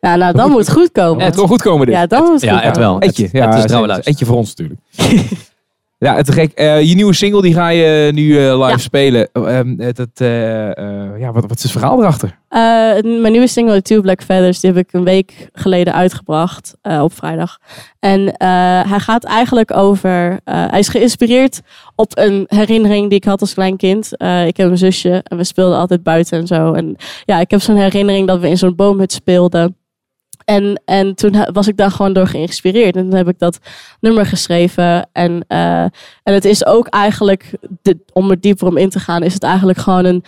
[0.00, 1.24] Ja, nou, dan moet het goed komen.
[1.24, 1.94] Het kan goed komen dit.
[1.94, 2.88] Ja, dan moet het Ja, goed Ed komen.
[2.88, 3.00] wel.
[3.00, 3.22] Etje.
[3.22, 4.12] Het- Ja, het is het trouwe is luister.
[4.12, 4.80] Etje voor ons natuurlijk.
[5.98, 6.52] ja, het gek.
[6.52, 8.76] Eh, je nieuwe single die ga je nu eh, live Ja.
[8.76, 9.28] spelen.
[9.32, 12.38] Eh, ehm, eh, eh, ja, wat, wat is het verhaal erachter?
[12.48, 17.58] Mijn nieuwe single, Two Black Feathers, die heb ik een week geleden uitgebracht op vrijdag.
[18.00, 18.34] En
[18.88, 20.40] hij gaat eigenlijk over.
[20.44, 21.60] hij is geïnspireerd
[21.94, 24.12] op een herinnering die ik had als klein kind.
[24.46, 26.72] Ik heb een zusje en we speelden altijd buiten en zo.
[26.72, 29.76] En ja, ik heb zo'n herinnering dat we in zo'n boomhut speelden.
[30.48, 32.96] En, en toen was ik daar gewoon door geïnspireerd.
[32.96, 33.58] En toen heb ik dat
[34.00, 35.08] nummer geschreven.
[35.12, 35.82] En, eh,
[36.22, 37.50] en het is ook eigenlijk,
[37.82, 40.24] de, om er dieper om in te gaan, is het eigenlijk gewoon een,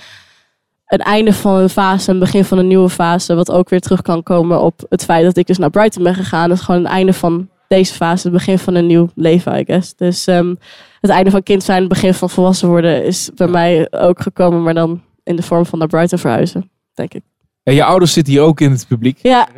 [0.86, 3.34] een einde van een fase, een begin van een nieuwe fase.
[3.34, 6.14] Wat ook weer terug kan komen op het feit dat ik dus naar Brighton ben
[6.14, 6.50] gegaan.
[6.50, 9.64] Het is gewoon het einde van deze fase, het begin van een nieuw leven, I
[9.64, 9.94] guess.
[9.94, 10.54] Dus ehm,
[11.00, 14.62] het einde van kind zijn, het begin van volwassen worden is bij mij ook gekomen.
[14.62, 17.22] Maar dan in de vorm van naar Brighton verhuizen, denk ik.
[17.74, 19.18] Je ouders zitten hier ook in het publiek.
[19.22, 19.48] Ja,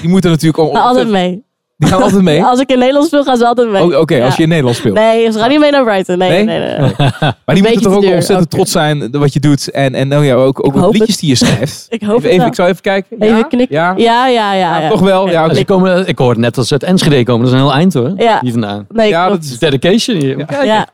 [0.00, 0.58] Die moeten natuurlijk...
[0.58, 1.42] al- maar altijd mee.
[1.76, 2.44] Die gaan altijd mee?
[2.50, 3.82] Als ik in Nederland speel, gaan ze altijd mee.
[3.82, 4.34] Oh, Oké, als Ja.
[4.36, 4.94] je in Nederland speelt.
[4.94, 6.18] Nee, ze gaan niet mee naar Brighton.
[6.18, 6.44] Nee, Nee?
[6.44, 6.78] nee, nee.
[6.78, 7.08] nee.
[7.20, 9.70] Maar die moeten toch ook duur, ontzettend trots zijn wat je doet.
[9.70, 11.18] En, en nou ja, ook, ook de liedjes het.
[11.20, 11.86] die je schrijft.
[11.90, 13.16] Ik hoop even, even, ik zal even kijken.
[13.20, 13.42] Even ja?
[13.42, 13.76] knikken.
[13.76, 13.94] Ja?
[13.96, 14.80] Ja, ja, ja.
[14.80, 14.88] ja.
[14.88, 15.28] toch wel?
[15.30, 15.54] Ja.
[15.54, 17.44] Ze komen, ik hoorde net dat ze uit Enschede komen.
[17.44, 18.12] Dat is een heel eind hoor.
[18.16, 18.38] Ja.
[18.42, 18.86] Hier vandaan.
[18.88, 19.42] Nee, Ja, klopt.
[19.42, 20.38] dat is- Dedication hier.
[20.64, 20.86] Ja.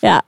[0.00, 0.22] Ja.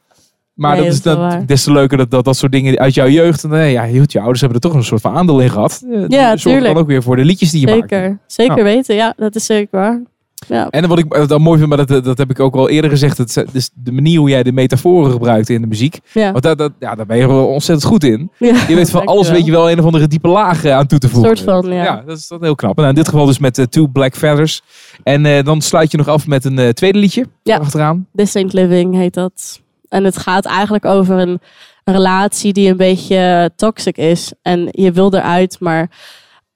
[0.56, 3.08] Maar Nee, dat is dat des te leuker dat, dat dat soort dingen uit jouw
[3.08, 3.44] jeugd.
[3.44, 5.82] En, eh, ja, je je ouders hebben er toch een soort van aandeel in gehad.
[5.92, 6.64] Eh, Ja, zorgen tuurlijk.
[6.74, 7.78] dan ook weer voor de liedjes die je maakt.
[7.90, 8.18] Zeker.
[8.26, 8.94] Zeker weten.
[8.94, 10.02] Ja, dat is zeker waar.
[10.48, 10.70] Ja.
[10.70, 13.18] En wat ik dan mooi vind, maar dat, dat heb ik ook al eerder gezegd.
[13.18, 15.98] Het, is- dus de manier hoe jij de metaforen gebruikt in de muziek.
[16.12, 16.32] Ja.
[16.32, 18.30] Want dat, dat, ja, daar ben je wel ontzettend goed in.
[18.38, 20.86] Ja, Je weet van alles weet je wel een of andere diepe laag eh, aan
[20.86, 21.36] toe te voegen.
[21.36, 21.84] Soort van, ja.
[21.84, 22.76] Ja, dat is dat heel knap.
[22.76, 24.62] Nou, in dit geval dus met Two Black Feathers.
[25.02, 27.26] En dan sluit je nog af met een tweede liedje.
[27.42, 27.56] Ja.
[27.56, 28.06] Achteraan.
[28.14, 29.60] This Ain't Living heet dat.
[29.88, 31.40] En het gaat eigenlijk over een,
[31.84, 34.32] een relatie die een beetje toxic is.
[34.42, 35.90] En je wil eruit, maar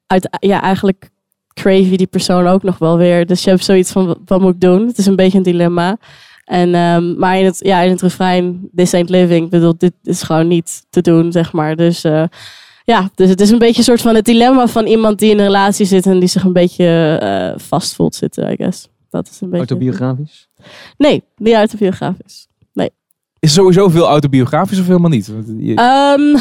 [0.07, 1.11] uit, ja, eigenlijk
[1.55, 3.27] crave je die persoon ook nog wel weer.
[3.27, 4.87] Dus je hebt zoiets van, wat moet ik doen?
[4.87, 5.97] Het is een beetje een dilemma.
[6.45, 9.45] En, ehm, maar in het, ja, in het refrein, this ain't living.
[9.45, 11.77] Ik bedoel, dit is gewoon niet te doen, zeg maar.
[11.77, 12.25] Dus eh,
[12.85, 15.39] ja, dus het is een beetje een soort van het dilemma van iemand die in
[15.39, 18.89] een relatie zit en die zich een beetje eh, vast voelt zitten, I guess.
[19.11, 19.67] Dat is een beetje...
[19.67, 20.49] Autobiografisch.
[20.97, 22.49] Nee, niet autobiografisch.
[23.41, 25.33] Is sowieso veel autobiografisch of helemaal niet?
[25.75, 26.37] Ehm,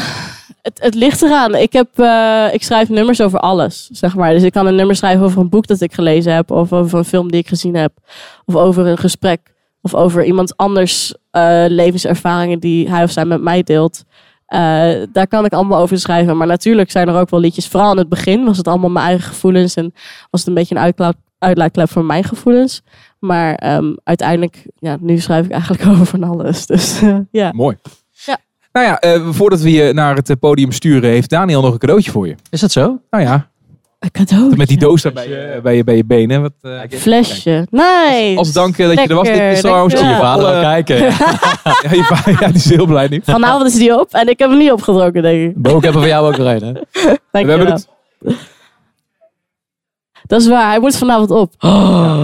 [0.62, 1.54] het, ligt eraan.
[1.54, 4.32] Ik, heb, eh, ik schrijf nummers over alles, zeg maar.
[4.32, 6.50] Dus ik kan een nummer schrijven over een boek dat ik gelezen heb.
[6.50, 7.92] Of over een film die ik gezien heb.
[8.44, 9.54] Of over een gesprek.
[9.82, 14.04] Of over iemand anders eh, levenservaringen die hij of zij met mij deelt.
[14.46, 16.36] Eh, daar kan ik allemaal over schrijven.
[16.36, 17.68] Maar natuurlijk zijn er ook wel liedjes.
[17.68, 19.74] Vooral in het begin was het allemaal mijn eigen gevoelens.
[19.74, 19.92] En
[20.30, 22.82] was het een beetje een uitlaat, uitlaatklep voor mijn gevoelens.
[23.20, 26.66] Maar ehm, uiteindelijk, ja, nu schrijf ik eigenlijk over van alles.
[26.66, 27.50] Dus eh, ja.
[27.54, 27.76] Mooi.
[28.26, 28.36] Ja.
[28.72, 31.78] Nou ja, eh, voordat we je naar het eh, podium sturen, heeft Daniel nog een
[31.78, 32.34] cadeautje voor je.
[32.50, 32.98] Is dat zo?
[33.10, 33.48] Nou ja,
[33.98, 34.56] Een cadeau.
[34.56, 36.42] met die doos daar bij, je- bij, je, bij je benen.
[36.42, 37.66] Wat, eh, Flesje.
[37.70, 38.34] Nice.
[38.36, 39.28] als dank dat je er was.
[39.28, 40.96] Dit is trouwens Je vader al kijken.
[40.96, 41.06] Ja,
[41.90, 43.20] je vader ja, die is heel blij nu.
[43.24, 45.62] Vanavond is die op en ik heb hem niet opgedronken, denk ik.
[45.62, 46.62] Book hebben voor jou ook nog een.
[46.62, 46.72] Hè?
[46.72, 46.82] Dank
[47.30, 47.76] We je hebben wel.
[47.76, 48.36] het.
[50.30, 51.52] Dat is waar, hij moet vanavond op.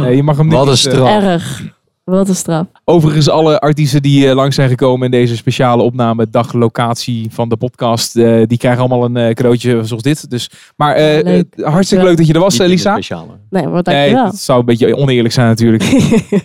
[0.03, 0.55] Nee, je mag hem niet.
[0.55, 1.09] Wat een straf.
[1.23, 1.63] Erg.
[2.05, 2.67] Wat een straf.
[2.85, 7.57] Overigens, alle artiesten die eh, langs zijn gekomen in deze speciale opname, daglocatie van de
[7.57, 10.31] podcast, eh, die krijgen allemaal een eh, cadeautje zoals dit.
[10.31, 11.45] Dus, maar Leuk.
[11.61, 12.93] hartstikke leuk dat je er was, Niet de Lisa.
[12.93, 13.31] speciale.
[13.51, 15.83] Nee, dank Nee, het zou een beetje oneerlijk zijn natuurlijk.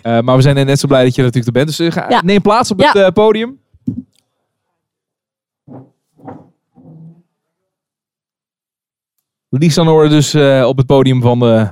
[0.01, 1.78] Eh, maar we zijn net zo blij dat je er natuurlijk er bent.
[1.78, 2.22] Dus ga, Ja.
[2.26, 3.09] neem plaats op het Ja.
[3.09, 3.59] podium.
[9.60, 11.70] Lisa Noor dus eh, op het podium van eh,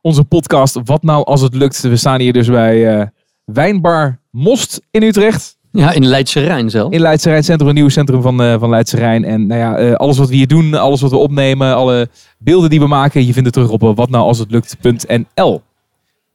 [0.00, 0.80] onze podcast.
[0.84, 1.80] Wat nou als het lukt?
[1.80, 3.06] We staan hier dus bij eh,
[3.44, 5.58] Wijnbar Most in Utrecht.
[5.72, 6.92] Ja, in Leidse Rijn zelf.
[6.92, 9.24] In Leidse Rijn Centrum, een nieuw centrum van, eh, van Leidse Rijn.
[9.24, 12.08] En nou ja, alles wat we hier doen, alles wat we opnemen, alle
[12.38, 15.62] beelden die we maken, je vindt het terug op watnoualshetlukt.nl.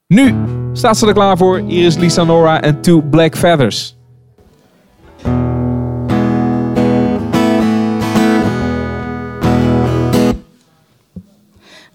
[0.07, 0.35] Nu
[0.73, 1.61] staat ze er klaar voor.
[1.67, 3.94] Hier is Lisa Nora en Two Black Feathers.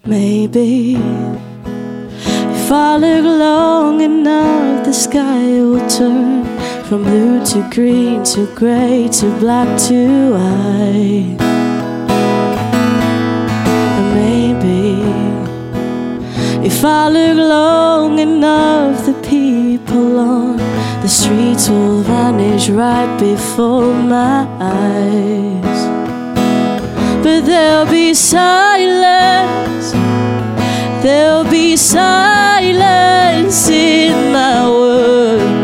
[0.03, 6.43] Maybe if I look long enough, the sky will turn
[6.85, 11.37] from blue to green to gray to black to white.
[13.99, 15.03] And maybe
[16.65, 20.57] if I look long enough, the people on
[21.03, 25.90] the streets will vanish right before my eyes.
[27.23, 29.91] But there'll be silence,
[31.03, 35.60] there'll be silence in my words.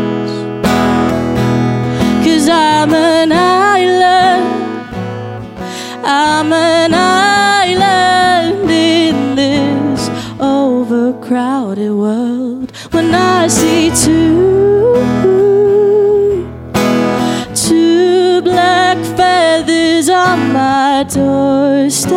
[21.04, 22.14] Doorstep,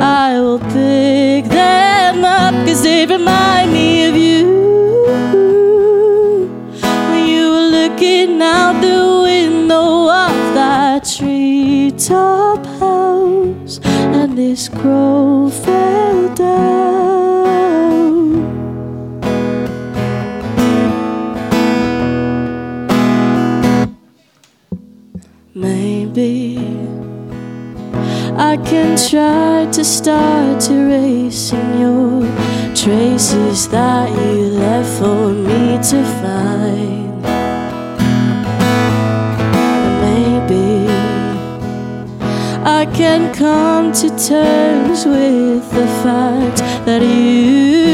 [0.00, 4.44] I will pick them up cause they remind me of you.
[7.10, 16.34] When you were looking out the window of that treetop house, and this crow fell
[16.34, 16.93] down.
[28.54, 32.22] I can try to start erasing your
[32.72, 37.20] traces that you left for me to find.
[40.04, 40.86] Maybe
[42.64, 47.88] I can come to terms with the fact that you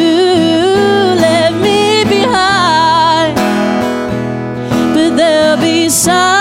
[1.24, 3.34] left me behind.
[4.92, 6.39] But there'll be silence,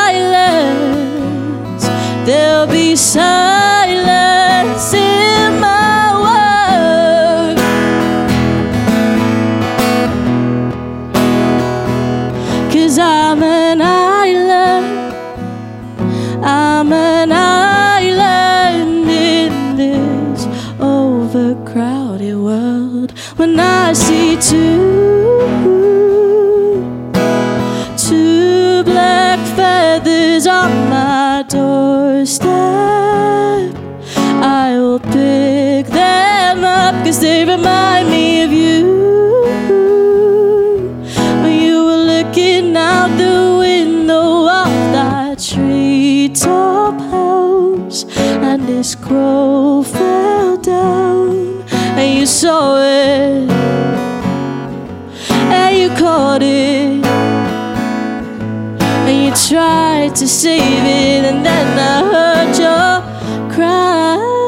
[23.09, 23.19] world.
[23.37, 25.69] When I see two,
[27.97, 32.47] two black feathers on my doorstep,
[34.41, 38.99] I will pick them up cause they remind me of you.
[41.41, 49.68] When you were looking out the window of that treetop house, and this crow
[52.39, 53.49] saw it,
[55.51, 57.05] and you caught it,
[59.07, 64.38] and you tried to save it, and then I heard your cry.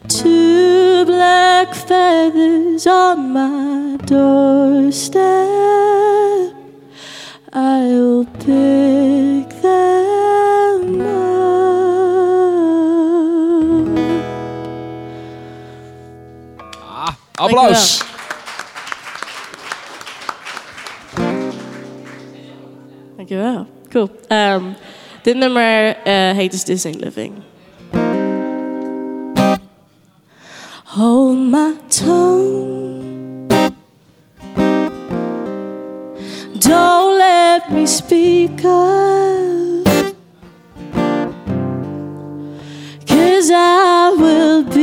[0.08, 5.24] two black feathers on my doorstep,
[7.52, 11.20] I will pick them up.
[16.82, 18.02] Ah, Applaus.
[23.18, 23.68] Dankjewel.
[23.92, 24.10] Cool.
[24.30, 24.76] Ehm,
[25.24, 27.34] dit nummer eh, heet dus This Ain't Living.
[30.84, 33.48] Hold my tongue.
[36.60, 39.88] Don't let me speak up.
[43.08, 44.83] Cause I will beat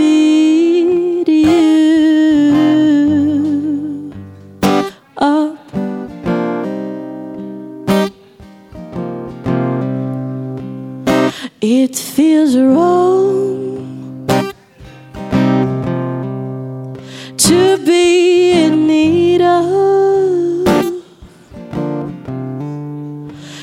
[11.62, 14.26] It feels wrong
[17.36, 20.94] to be in need of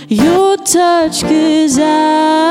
[0.07, 2.46] your touch, cause I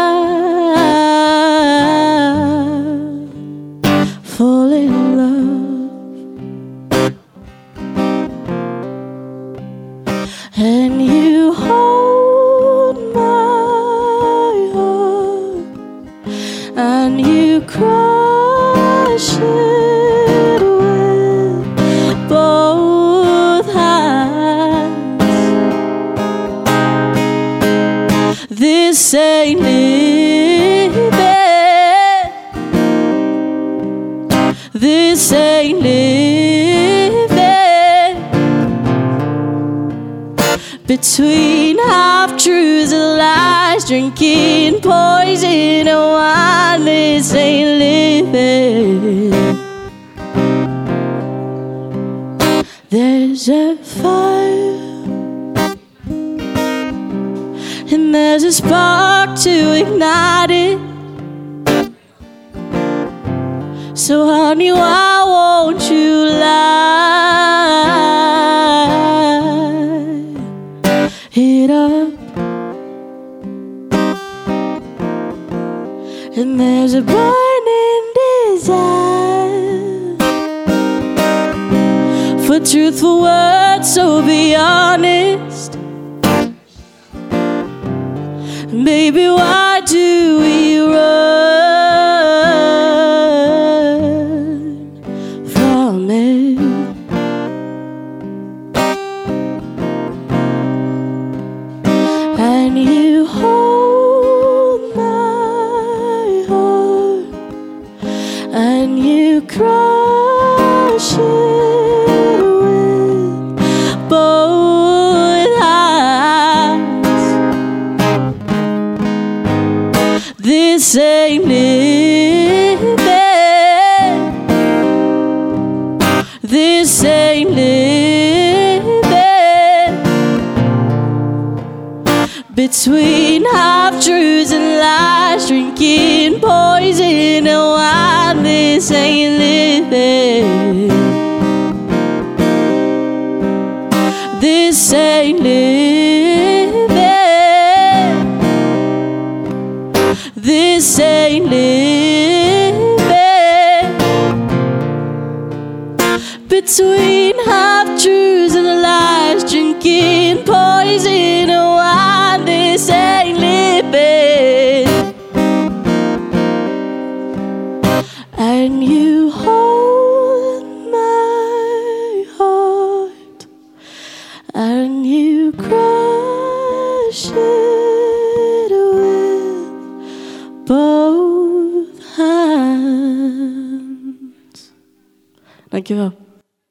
[102.76, 103.05] me.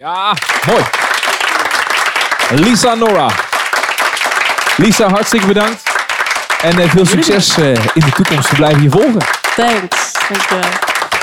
[0.06, 0.34] Ja,
[0.68, 0.84] mooi.
[2.64, 3.30] Lisa Nora.
[4.78, 5.84] Lisa, hartstikke bedankt.
[6.62, 8.50] En eh, veel succes eh, in de toekomst.
[8.50, 9.22] We blijven je volgen.
[9.56, 10.14] Thanks.
[10.30, 10.70] Dankjewel.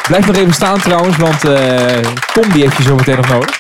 [0.07, 2.01] Blijf nog even staan trouwens, want eh,
[2.33, 3.59] Tom die heeft je zo meteen nog nodig.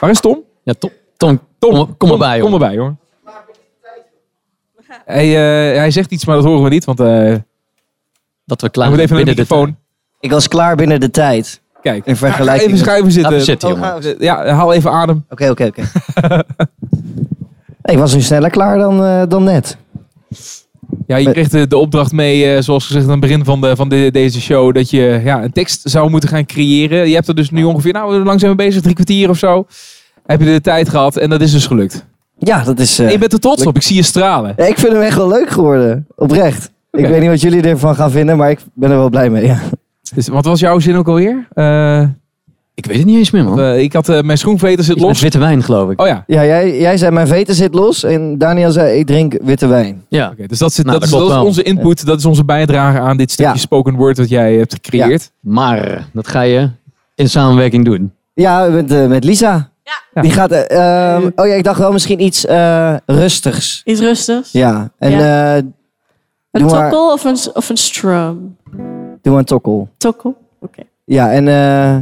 [0.00, 0.42] Waar is Tom?
[0.62, 0.90] Ja, Tom.
[1.16, 2.60] Tom, kom, kom erbij, Kom hoor.
[2.60, 2.94] erbij, hoor.
[5.04, 7.34] Hij, eh, hij zegt iets, maar dat horen we niet, want eh
[8.44, 9.76] Dat we klaar moet zijn even naar de binnen de microfoon.
[10.20, 11.62] Ik was klaar binnen de tijd.
[11.84, 12.66] Kijk, In ga vergelijking.
[12.66, 13.32] even schuiven zitten.
[13.32, 13.88] Laten we zitten, Oh, jongen.
[13.90, 14.24] gaan we zitten?
[14.24, 15.24] Ja, haal even adem.
[15.30, 15.82] Oké, oké, oké.
[17.92, 19.76] Ik was nu sneller klaar dan, eh, dan net.
[21.06, 23.76] Ja, je kreeg de, de opdracht mee, eh, zoals gezegd aan het begin van, de,
[23.76, 27.08] van de, deze show, dat je ja, een tekst zou moeten gaan creëren.
[27.08, 28.82] Je hebt er dus nu ongeveer, nou, lang zijn we bezig?
[28.82, 29.66] Drie kwartier of zo.
[30.26, 32.04] Heb je de tijd gehad en dat is dus gelukt.
[32.38, 32.98] Ja, dat is...
[32.98, 34.54] eh, En je bent er trots op, ik zie je stralen.
[34.56, 36.06] ja, ik vind hem echt wel leuk geworden.
[36.16, 36.70] Oprecht.
[36.90, 39.46] Ik weet niet wat jullie ervan gaan vinden, maar ik ben er wel blij mee.
[39.46, 39.58] Ja.
[40.14, 41.48] Dus, wat was jouw zin ook alweer?
[41.52, 42.02] Eh,
[42.74, 43.60] Ik weet het niet eens meer, man.
[43.60, 45.20] eh, ik had eh, mijn schoenveter zit met los.
[45.20, 46.00] witte wijn, geloof ik.
[46.00, 49.36] Oh ja, Ja, jij, jij zei mijn veten zit los en Daniel zei ik drink
[49.42, 50.04] witte wijn.
[50.08, 50.30] Ja.
[50.32, 50.46] oké.
[50.46, 53.16] dus dat, zit, Nou, dat, dat is, dat onze input, dat is onze bijdrage aan
[53.16, 53.58] dit stukje Ja.
[53.58, 55.30] spoken word dat jij hebt gecreëerd.
[55.40, 56.70] Maar dat ga je
[57.14, 58.12] in samenwerking doen.
[58.34, 59.70] Ja, met, met Lisa.
[60.14, 60.22] Ja.
[60.22, 60.50] Die gaat...
[60.50, 63.82] eh, ehm, oh ja, ik dacht wel misschien iets eh, rustigs.
[63.84, 64.52] Iets rustigs.
[64.52, 65.56] Ja, en Ja.
[65.56, 65.62] eh,
[66.50, 68.56] Een maar- tokkel of een, of een strum?
[69.24, 69.88] Doe een tokkel.
[69.96, 70.36] Tokkel?
[70.60, 71.96] Oké, Ja, en eh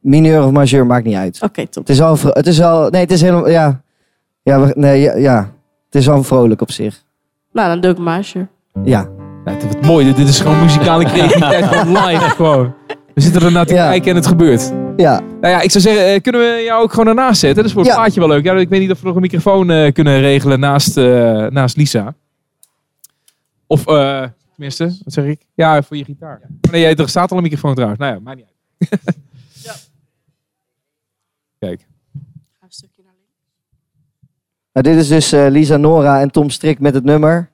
[0.00, 1.38] mineur of majeur maakt niet uit.
[1.42, 1.86] oké, top.
[1.86, 3.80] Het is al, het is al, nee, het is helemaal, ja,
[4.42, 5.50] ja, nee, ja, ja.
[5.86, 7.02] het is al vrolijk op zich.
[7.52, 8.46] Nou, dan doe ik Marshall.
[8.84, 9.08] Ja,
[9.44, 12.74] Ja, het wordt mooi, dit, is gewoon muzikale creativiteit van live gewoon.
[13.14, 13.88] We zitten er naar te Ja.
[13.88, 14.72] kijken en het gebeurt.
[14.96, 17.56] ja, Nou ja, ik zou zeggen, eh, kunnen we jou ook gewoon ernaast zetten?
[17.56, 17.96] Dat is voor het Ja.
[17.98, 18.44] plaatje wel leuk.
[18.44, 21.76] Ja, ik weet niet of we nog een microfoon eh, kunnen regelen naast, eh, naast
[21.76, 22.14] Lisa.
[23.66, 24.22] Of, eh,
[24.54, 25.46] tenminste, wat zeg ik?
[25.54, 26.40] Ja, voor je gitaar.
[26.44, 28.00] Oh, Nee, er staat al een microfoon trouwens.
[28.00, 29.00] Nou ja, maakt niet uit.
[31.58, 31.86] Kijk.
[32.52, 33.38] Ga een stukje naar links.
[34.72, 37.50] nou, dit is dus eh, Lisa Nora en Tom Strik met het nummer.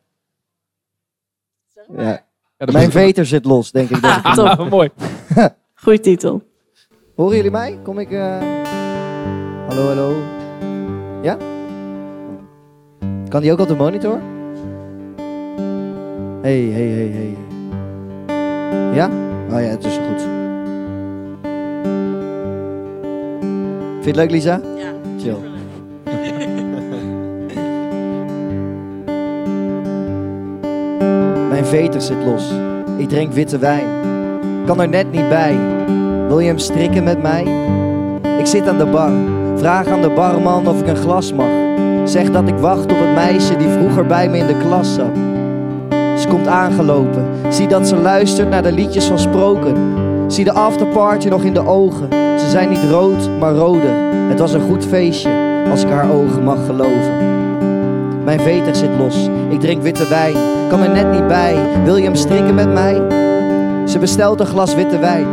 [1.96, 2.02] Ja.
[2.02, 2.24] Ja,
[2.56, 4.04] dat Mijn veter zit los, denk ik.
[4.04, 4.46] Ah, top.
[4.46, 4.90] Ah, mooi.
[5.74, 6.48] Goeie titel.
[7.16, 7.78] Horen jullie mij?
[7.82, 8.10] Kom ik...
[8.10, 8.38] eh,
[9.68, 10.14] Hallo, hallo.
[11.22, 11.36] Ja?
[13.28, 14.20] Kan die ook op de monitor?
[16.42, 17.36] Hey, hey, hey, hey.
[18.94, 19.10] Ja?
[19.52, 20.28] Oh ja, het is goed.
[24.04, 24.60] het leuk, Lisa?
[24.76, 24.92] Ja.
[25.18, 25.34] Chill.
[31.50, 32.52] Mijn veter zit los.
[32.96, 33.86] Ik drink witte wijn.
[34.66, 35.58] Kan er net niet bij.
[36.28, 37.44] Wil je hem strikken met mij?
[38.38, 39.12] Ik zit aan de bar.
[39.56, 41.50] Vraag aan de barman of ik een glas mag.
[42.04, 45.29] Zeg dat ik wacht op het meisje die vroeger bij me in de klas zat.
[46.30, 47.24] Komt aangelopen.
[47.48, 49.76] Zie dat ze luistert naar de liedjes van Sproken.
[50.26, 52.08] Zie de afterparty nog in de ogen.
[52.38, 53.88] Ze zijn niet rood, maar rode.
[54.28, 55.30] Het was een goed feestje,
[55.70, 57.12] als ik haar ogen mag geloven.
[58.24, 59.28] Mijn veter zit los.
[59.48, 60.34] Ik drink witte wijn.
[60.68, 61.56] Kan er net niet bij.
[61.84, 62.94] Wil je hem strikken met mij?
[63.86, 65.26] Ze bestelt een glas witte wijn.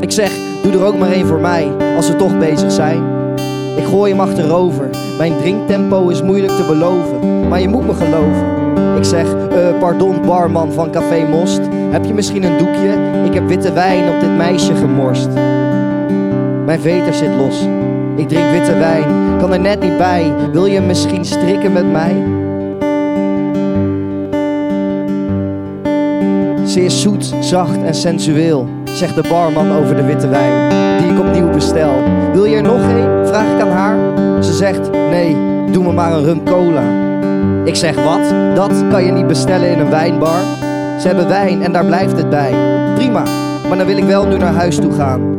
[0.00, 0.30] Ik zeg,
[0.62, 3.02] doe er ook maar één voor mij, als we toch bezig zijn.
[3.76, 4.90] Ik gooi hem achterover.
[5.18, 8.61] Mijn drinktempo is moeilijk te beloven, maar je moet me geloven.
[8.96, 11.60] Ik zeg, eh, pardon barman van Café Most.
[11.90, 12.94] Heb je misschien een doekje?
[13.24, 15.28] Ik heb witte wijn op dit meisje gemorst.
[16.64, 17.66] Mijn veter zit los.
[18.16, 20.32] Ik drink witte wijn, kan er net niet bij.
[20.52, 22.40] Wil je misschien strikken met mij?
[26.66, 30.68] Ze is zoet, zacht en sensueel, zegt de barman over de witte wijn,
[30.98, 31.92] die ik opnieuw bestel.
[32.32, 33.26] Wil je er nog een?
[33.26, 33.96] Vraag ik aan haar.
[34.42, 35.36] Ze zegt, nee,
[35.70, 37.11] doe me maar een rum cola.
[37.64, 38.34] Ik zeg, wat?
[38.54, 40.40] Dat kan je niet bestellen in een wijnbar?
[41.00, 42.54] Ze hebben wijn en daar blijft het bij.
[42.94, 43.22] Prima,
[43.68, 45.36] maar dan wil ik wel nu naar huis toe gaan.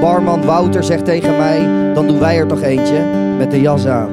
[0.00, 2.98] Barman Wouter zegt tegen mij, dan doen wij er toch eentje,
[3.38, 4.08] met de jas aan.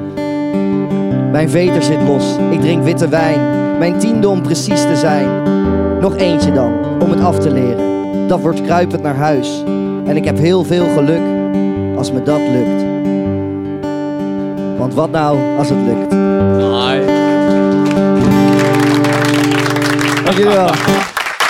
[1.30, 3.40] Mijn veter zit los, ik drink witte wijn,
[3.78, 5.28] mijn tiende om precies te zijn.
[6.00, 8.28] Nog eentje dan, om het af te leren.
[8.28, 9.64] Dat wordt kruipend naar huis.
[10.06, 11.22] En ik heb heel veel geluk
[11.96, 12.84] als me dat lukt.
[14.78, 16.21] Want wat nou als het lukt?
[20.34, 20.70] Dankjewel.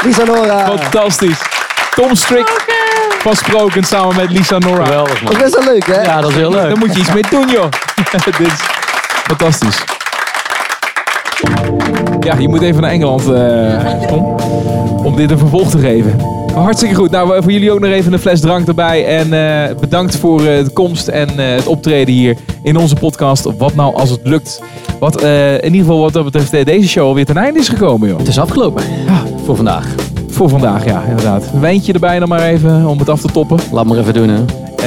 [0.04, 0.66] Lisa Nora.
[0.66, 1.38] Fantastisch.
[1.94, 2.64] Tom Strik
[3.18, 4.84] van Sproken samen met Lisa Nora.
[4.84, 6.02] Geweldig Dat is best wel leuk, hè?
[6.02, 6.68] Ja, dat is heel leuk.
[6.68, 7.68] Daar moet je iets mee doen, joh.
[8.24, 8.52] Dit is
[9.26, 9.84] fantastisch.
[12.20, 14.24] Ja, je moet even naar Engeland, eh, Tom,
[15.04, 16.40] om dit een vervolg te geven.
[16.54, 17.10] Hartstikke goed.
[17.10, 19.06] Nou, voor jullie ook nog even een fles drank erbij.
[19.06, 23.48] En eh, bedankt voor eh, de komst en eh, het optreden hier in onze podcast.
[23.58, 24.62] Wat nou als het lukt?
[24.98, 27.68] Wat eh, in ieder geval wat dat betreft eh, deze show alweer ten einde is
[27.68, 28.18] gekomen, joh.
[28.18, 28.84] Het is afgelopen.
[29.44, 29.94] Voor vandaag.
[30.28, 31.44] Voor vandaag, ja, inderdaad.
[31.54, 33.58] Een wijntje erbij dan maar even om het af te toppen.
[33.72, 34.44] Laat maar even doen hè.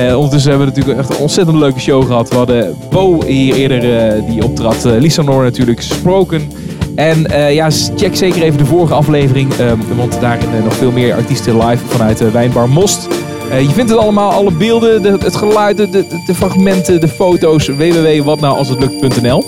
[0.08, 2.30] Eh, ondertussen hebben we natuurlijk echt een ontzettend leuke show gehad.
[2.30, 3.82] We hadden Bo hier eerder
[4.26, 4.86] die optrad.
[4.86, 6.52] Eh, Lisa Noor natuurlijk, Sproken.
[6.96, 9.54] En ja, check zeker even de vorige aflevering.
[9.54, 13.08] ehm, want daarin nog veel meer artiesten live vanuit de Wijnbar Most.
[13.50, 17.08] Eh, je vindt het allemaal, alle beelden, de, het geluid, de, de, de fragmenten, de
[17.08, 17.68] foto's.
[17.68, 19.44] www.watnoualshetlukt.nl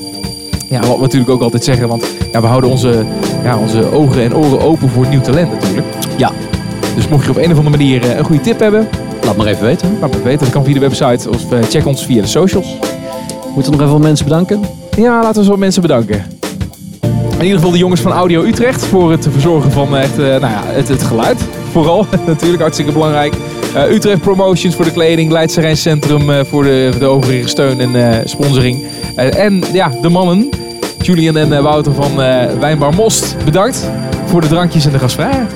[0.70, 1.88] Ja, wat we natuurlijk ook altijd zeggen.
[1.88, 3.06] Want ja, we houden onze,
[3.44, 5.88] ja, onze ogen en oren open voor nieuw talent natuurlijk.
[6.18, 6.32] Ja.
[6.96, 8.88] Dus mocht je op een of andere manier eh, een goede tip hebben,
[9.24, 9.98] Laat maar even weten.
[10.02, 10.40] Laat me weten.
[10.40, 12.76] Dat kan via de website of eh, check ons via de socials.
[13.54, 14.62] Moeten we nog even wat mensen bedanken?
[14.98, 16.26] Ja, laten we zo mensen bedanken.
[17.38, 20.64] In ieder geval de jongens van Audio Utrecht voor het verzorgen van echt, nou ja,
[20.66, 21.42] het, het geluid.
[21.72, 23.34] Vooral, natuurlijk hartstikke belangrijk.
[23.76, 25.32] Eh, Utrecht Promotions voor de kleding.
[25.32, 28.84] Leidse Centrum eh, voor de, voor de overige steun en eh, sponsoring.
[29.16, 30.50] En ja, de mannen,
[31.02, 33.36] Julian en Wouter van eh, Wijnbar Most.
[33.46, 33.90] Bedankt
[34.26, 35.52] voor de drankjes en de gastvrijheid.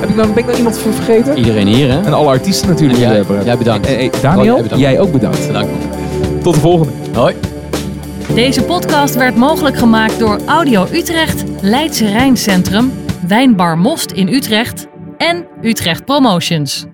[0.00, 1.36] Heb ik nou, ben ik nou iemand ver- vergeten?
[1.38, 2.00] Iedereen hier hè.
[2.00, 2.98] En alle artiesten natuurlijk.
[3.44, 3.86] Jij- bedankt.
[3.86, 4.84] Eh, eh, Oh, Daniel, jij bedankt.
[4.84, 5.46] jij ook bedankt.
[5.46, 5.70] Bedankt.
[6.42, 6.92] Tot de volgende.
[7.14, 7.34] Hoi.
[8.34, 12.92] Deze podcast werd mogelijk gemaakt door Audio Utrecht, Leidse Rijncentrum,
[13.28, 14.86] Wijnbar Most in Utrecht
[15.16, 16.84] en Utrecht Promotions.